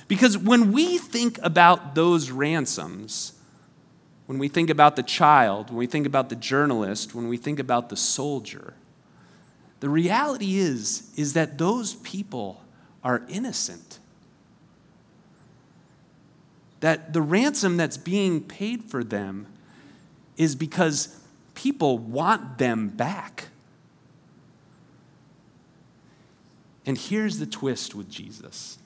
Because 0.07 0.37
when 0.37 0.71
we 0.71 0.97
think 0.99 1.37
about 1.43 1.95
those 1.95 2.31
ransoms, 2.31 3.33
when 4.27 4.37
we 4.39 4.49
think 4.49 4.69
about 4.69 4.95
the 4.95 5.03
child, 5.03 5.69
when 5.69 5.77
we 5.77 5.87
think 5.87 6.05
about 6.05 6.29
the 6.29 6.35
journalist, 6.35 7.15
when 7.15 7.27
we 7.29 7.37
think 7.37 7.59
about 7.59 7.89
the 7.89 7.95
soldier, 7.95 8.73
the 9.79 9.89
reality 9.89 10.57
is 10.57 11.11
is 11.15 11.33
that 11.33 11.57
those 11.57 11.95
people 11.95 12.61
are 13.03 13.23
innocent. 13.29 13.99
That 16.81 17.13
the 17.13 17.21
ransom 17.21 17.77
that's 17.77 17.97
being 17.97 18.41
paid 18.41 18.83
for 18.83 19.03
them 19.03 19.47
is 20.35 20.55
because 20.55 21.17
people 21.55 21.97
want 21.97 22.57
them 22.57 22.89
back. 22.89 23.47
And 26.85 26.97
here's 26.97 27.39
the 27.39 27.45
twist 27.45 27.95
with 27.95 28.09
Jesus 28.09 28.77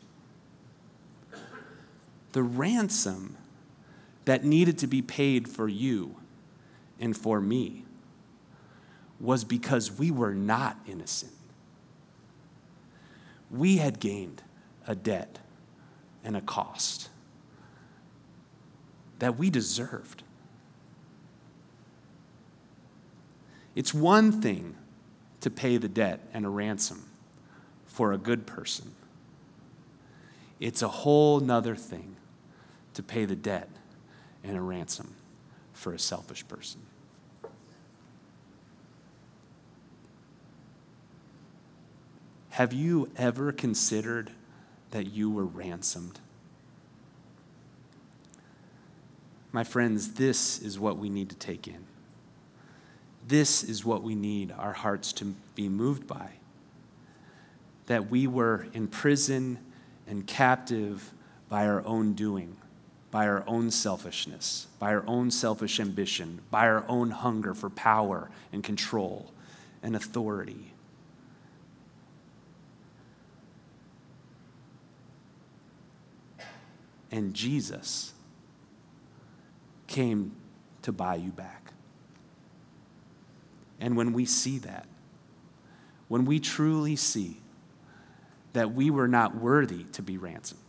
the 2.32 2.43
ransom 2.43 3.37
that 4.26 4.44
needed 4.44 4.78
to 4.80 4.88
be 4.88 5.02
paid 5.02 5.48
for 5.48 5.67
you 5.67 6.15
and 7.00 7.17
for 7.17 7.42
me 7.42 7.86
was 9.19 9.44
because 9.44 9.92
we 9.92 10.12
were 10.12 10.34
not 10.34 10.78
innocent. 10.88 11.34
We 13.50 13.78
had 13.78 14.00
gained 14.00 14.44
a 14.88 14.96
debt 14.96 15.40
and 16.24 16.36
a 16.36 16.42
cost 16.42 17.10
that 19.19 19.38
we 19.38 19.50
deserved. 19.50 20.24
It's 23.76 23.94
one 23.94 24.42
thing 24.42 24.76
to 25.42 25.50
pay 25.50 25.78
the 25.78 25.88
debt 25.88 26.19
and 26.34 26.46
a 26.46 26.50
ransom 26.50 27.10
for 27.86 28.13
a 28.13 28.17
good 28.17 28.46
person. 28.46 28.92
It's 30.60 30.82
a 30.82 30.88
whole 30.88 31.40
nother 31.40 31.76
thing 31.76 32.15
to 32.94 33.04
pay 33.04 33.26
the 33.26 33.36
debt 33.36 33.69
and 34.44 34.58
a 34.58 34.62
ransom 34.62 35.15
for 35.73 35.94
a 35.94 36.00
selfish 36.00 36.48
person. 36.48 36.81
Have 42.52 42.73
you 42.73 43.10
ever 43.15 43.52
considered 43.52 44.29
that 44.92 45.08
you 45.08 45.31
were 45.31 45.46
ransomed? 45.46 46.19
My 49.52 49.63
friends, 49.63 50.13
this 50.13 50.60
is 50.60 50.79
what 50.79 50.98
we 50.98 51.10
need 51.10 51.29
to 51.29 51.35
take 51.35 51.67
in. 51.67 51.85
This 53.27 53.63
is 53.63 53.85
what 53.85 54.04
we 54.04 54.15
need 54.15 54.54
our 54.58 54.73
hearts 54.73 55.13
to 55.13 55.33
be 55.56 55.69
moved 55.69 56.08
by. 56.08 56.29
That 57.87 58.10
we 58.10 58.27
were 58.27 58.67
in 58.73 58.87
prison 58.87 59.60
and 60.08 60.27
captive 60.27 61.13
by 61.50 61.67
our 61.67 61.85
own 61.85 62.13
doing, 62.13 62.56
by 63.12 63.27
our 63.27 63.43
own 63.45 63.69
selfishness, 63.69 64.67
by 64.79 64.93
our 64.93 65.03
own 65.05 65.29
selfish 65.29 65.79
ambition, 65.79 66.39
by 66.49 66.67
our 66.67 66.85
own 66.87 67.12
hunger 67.12 67.53
for 67.53 67.69
power 67.69 68.31
and 68.53 68.63
control 68.63 69.31
and 69.83 69.95
authority. 69.95 70.73
And 77.12 77.33
Jesus 77.33 78.13
came 79.87 80.33
to 80.83 80.93
buy 80.93 81.15
you 81.15 81.31
back. 81.31 81.73
And 83.81 83.97
when 83.97 84.13
we 84.13 84.23
see 84.25 84.59
that, 84.59 84.87
when 86.07 86.23
we 86.23 86.39
truly 86.39 86.95
see 86.95 87.37
that 88.53 88.73
we 88.73 88.89
were 88.89 89.07
not 89.07 89.35
worthy 89.35 89.83
to 89.91 90.01
be 90.01 90.17
ransomed, 90.17 90.60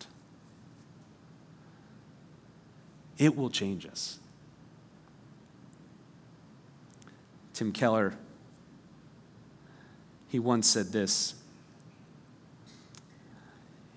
it 3.18 3.36
will 3.36 3.50
change 3.50 3.86
us. 3.86 4.18
Tim 7.54 7.72
Keller, 7.72 8.14
he 10.28 10.38
once 10.38 10.66
said 10.66 10.92
this 10.92 11.34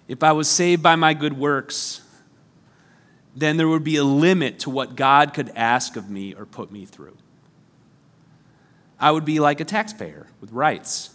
If 0.07 0.23
I 0.23 0.33
was 0.33 0.47
saved 0.47 0.83
by 0.83 0.95
my 0.95 1.13
good 1.13 1.33
works, 1.33 2.01
then 3.35 3.57
there 3.57 3.67
would 3.67 3.83
be 3.83 3.97
a 3.97 4.03
limit 4.03 4.59
to 4.59 4.69
what 4.69 4.95
God 4.95 5.33
could 5.33 5.51
ask 5.55 5.95
of 5.95 6.09
me 6.09 6.33
or 6.33 6.45
put 6.45 6.71
me 6.71 6.85
through. 6.85 7.17
I 8.99 9.11
would 9.11 9.25
be 9.25 9.39
like 9.39 9.59
a 9.59 9.65
taxpayer 9.65 10.27
with 10.39 10.51
rights. 10.51 11.09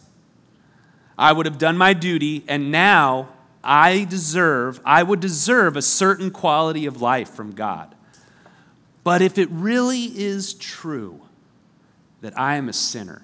I 1.16 1.32
would 1.32 1.46
have 1.46 1.58
done 1.58 1.76
my 1.76 1.92
duty, 1.92 2.44
and 2.48 2.70
now 2.70 3.28
I 3.62 4.04
deserve, 4.04 4.80
I 4.84 5.02
would 5.02 5.20
deserve 5.20 5.76
a 5.76 5.82
certain 5.82 6.30
quality 6.30 6.86
of 6.86 7.02
life 7.02 7.30
from 7.30 7.52
God. 7.52 7.94
But 9.04 9.22
if 9.22 9.38
it 9.38 9.48
really 9.50 10.04
is 10.04 10.54
true 10.54 11.20
that 12.20 12.38
I 12.38 12.56
am 12.56 12.68
a 12.68 12.72
sinner, 12.72 13.22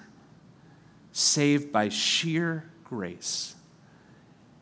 saved 1.13 1.73
by 1.73 1.89
sheer 1.89 2.65
grace 2.85 3.55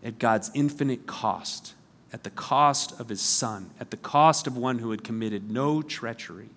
at 0.02 0.18
God's 0.18 0.50
infinite 0.54 1.06
cost, 1.06 1.74
at 2.12 2.22
the 2.22 2.30
cost 2.30 2.98
of 3.00 3.08
his 3.08 3.20
son, 3.20 3.70
at 3.80 3.90
the 3.90 3.96
cost 3.96 4.46
of 4.46 4.56
one 4.56 4.78
who 4.78 4.90
had 4.92 5.02
committed 5.02 5.50
no 5.50 5.82
treachery, 5.82 6.50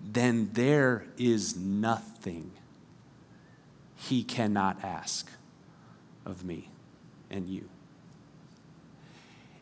then 0.00 0.50
there 0.52 1.06
is 1.18 1.56
nothing 1.56 2.52
he 3.96 4.22
cannot 4.22 4.84
ask 4.84 5.28
of 6.24 6.44
me 6.44 6.68
and 7.34 7.48
you. 7.48 7.68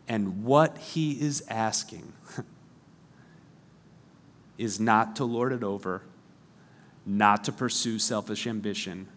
And 0.06 0.44
what 0.44 0.76
he 0.78 1.12
is 1.12 1.42
asking 1.48 2.12
is 4.58 4.78
not 4.78 5.16
to 5.16 5.24
lord 5.24 5.52
it 5.52 5.64
over, 5.64 6.02
not 7.06 7.44
to 7.44 7.52
pursue 7.52 7.98
selfish 7.98 8.46
ambition, 8.46 9.08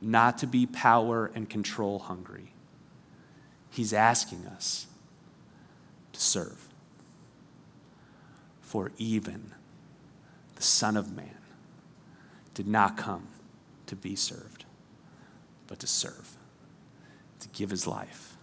not 0.00 0.38
to 0.38 0.46
be 0.46 0.66
power 0.66 1.30
and 1.34 1.48
control 1.48 1.98
hungry. 1.98 2.52
He's 3.70 3.92
asking 3.92 4.46
us 4.46 4.86
to 6.12 6.20
serve. 6.20 6.68
For 8.60 8.92
even 8.98 9.52
the 10.56 10.62
Son 10.62 10.96
of 10.96 11.14
Man 11.16 11.38
did 12.54 12.68
not 12.68 12.96
come 12.96 13.28
to 13.86 13.96
be 13.96 14.14
served, 14.14 14.66
but 15.66 15.78
to 15.78 15.86
serve, 15.86 16.37
give 17.58 17.70
his 17.70 17.86
life 17.86 18.36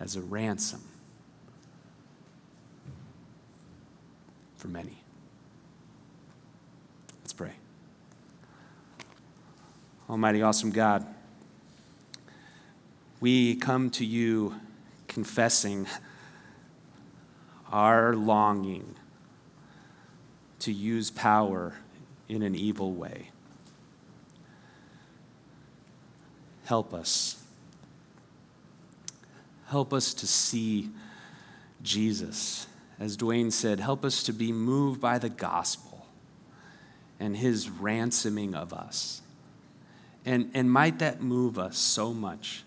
as 0.00 0.16
a 0.16 0.20
ransom 0.20 0.80
for 4.56 4.68
many. 4.68 5.02
Let's 7.22 7.32
pray. 7.32 7.52
Almighty, 10.08 10.40
awesome 10.40 10.70
God 10.70 11.06
we 13.20 13.56
come 13.56 13.90
to 13.90 14.04
you 14.04 14.54
confessing 15.08 15.86
our 17.72 18.14
longing 18.14 18.94
to 20.60 20.72
use 20.72 21.10
power 21.10 21.74
in 22.28 22.42
an 22.42 22.54
evil 22.54 22.92
way. 22.92 23.30
Help 26.64 26.94
us. 26.94 27.42
Help 29.68 29.92
us 29.92 30.14
to 30.14 30.26
see 30.26 30.90
Jesus. 31.82 32.66
As 32.98 33.16
Dwayne 33.16 33.52
said, 33.52 33.80
help 33.80 34.04
us 34.04 34.22
to 34.24 34.32
be 34.32 34.52
moved 34.52 35.00
by 35.00 35.18
the 35.18 35.28
gospel 35.28 36.06
and 37.20 37.36
his 37.36 37.68
ransoming 37.68 38.54
of 38.54 38.72
us. 38.72 39.22
And, 40.24 40.50
and 40.54 40.70
might 40.70 40.98
that 40.98 41.22
move 41.22 41.58
us 41.58 41.78
so 41.78 42.12
much 42.12 42.64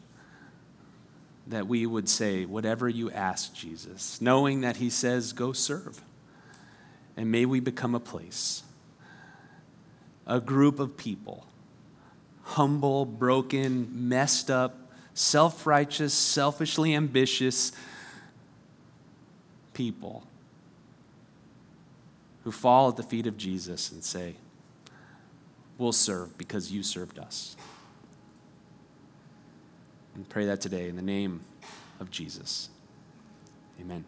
that 1.48 1.68
we 1.68 1.86
would 1.86 2.10
say, 2.10 2.46
Whatever 2.46 2.90
you 2.90 3.12
ask, 3.12 3.54
Jesus, 3.54 4.20
knowing 4.22 4.62
that 4.62 4.78
He 4.78 4.90
says, 4.90 5.34
Go 5.34 5.54
serve. 5.54 6.02
And 7.18 7.32
may 7.32 7.46
we 7.46 7.60
become 7.60 7.94
a 7.94 8.00
place, 8.00 8.64
a 10.26 10.40
group 10.40 10.80
of 10.80 10.96
people, 10.96 11.46
humble, 12.44 13.06
broken, 13.06 14.08
messed 14.08 14.50
up, 14.50 14.81
self 15.14 15.66
righteous, 15.66 16.14
selfishly 16.14 16.96
ambitious 16.96 17.72
people 19.74 20.24
who 22.44 22.52
fall 22.52 22.90
at 22.90 22.98
the 22.98 23.04
feet 23.04 23.28
of 23.28 23.38
Jesus 23.38 23.92
and 23.92 24.04
say, 24.04 24.36
We'll 25.78 25.92
serve 25.92 26.38
because 26.38 26.72
you 26.72 26.84
served 26.84 27.18
us. 27.18 27.56
And 30.14 30.28
pray 30.30 30.46
that 30.46 30.62
today 30.62 30.90
in 30.90 30.96
the 30.96 31.02
name 31.02 31.42
of 32.00 32.12
Jesus. 32.12 32.70
Amen. 33.80 34.06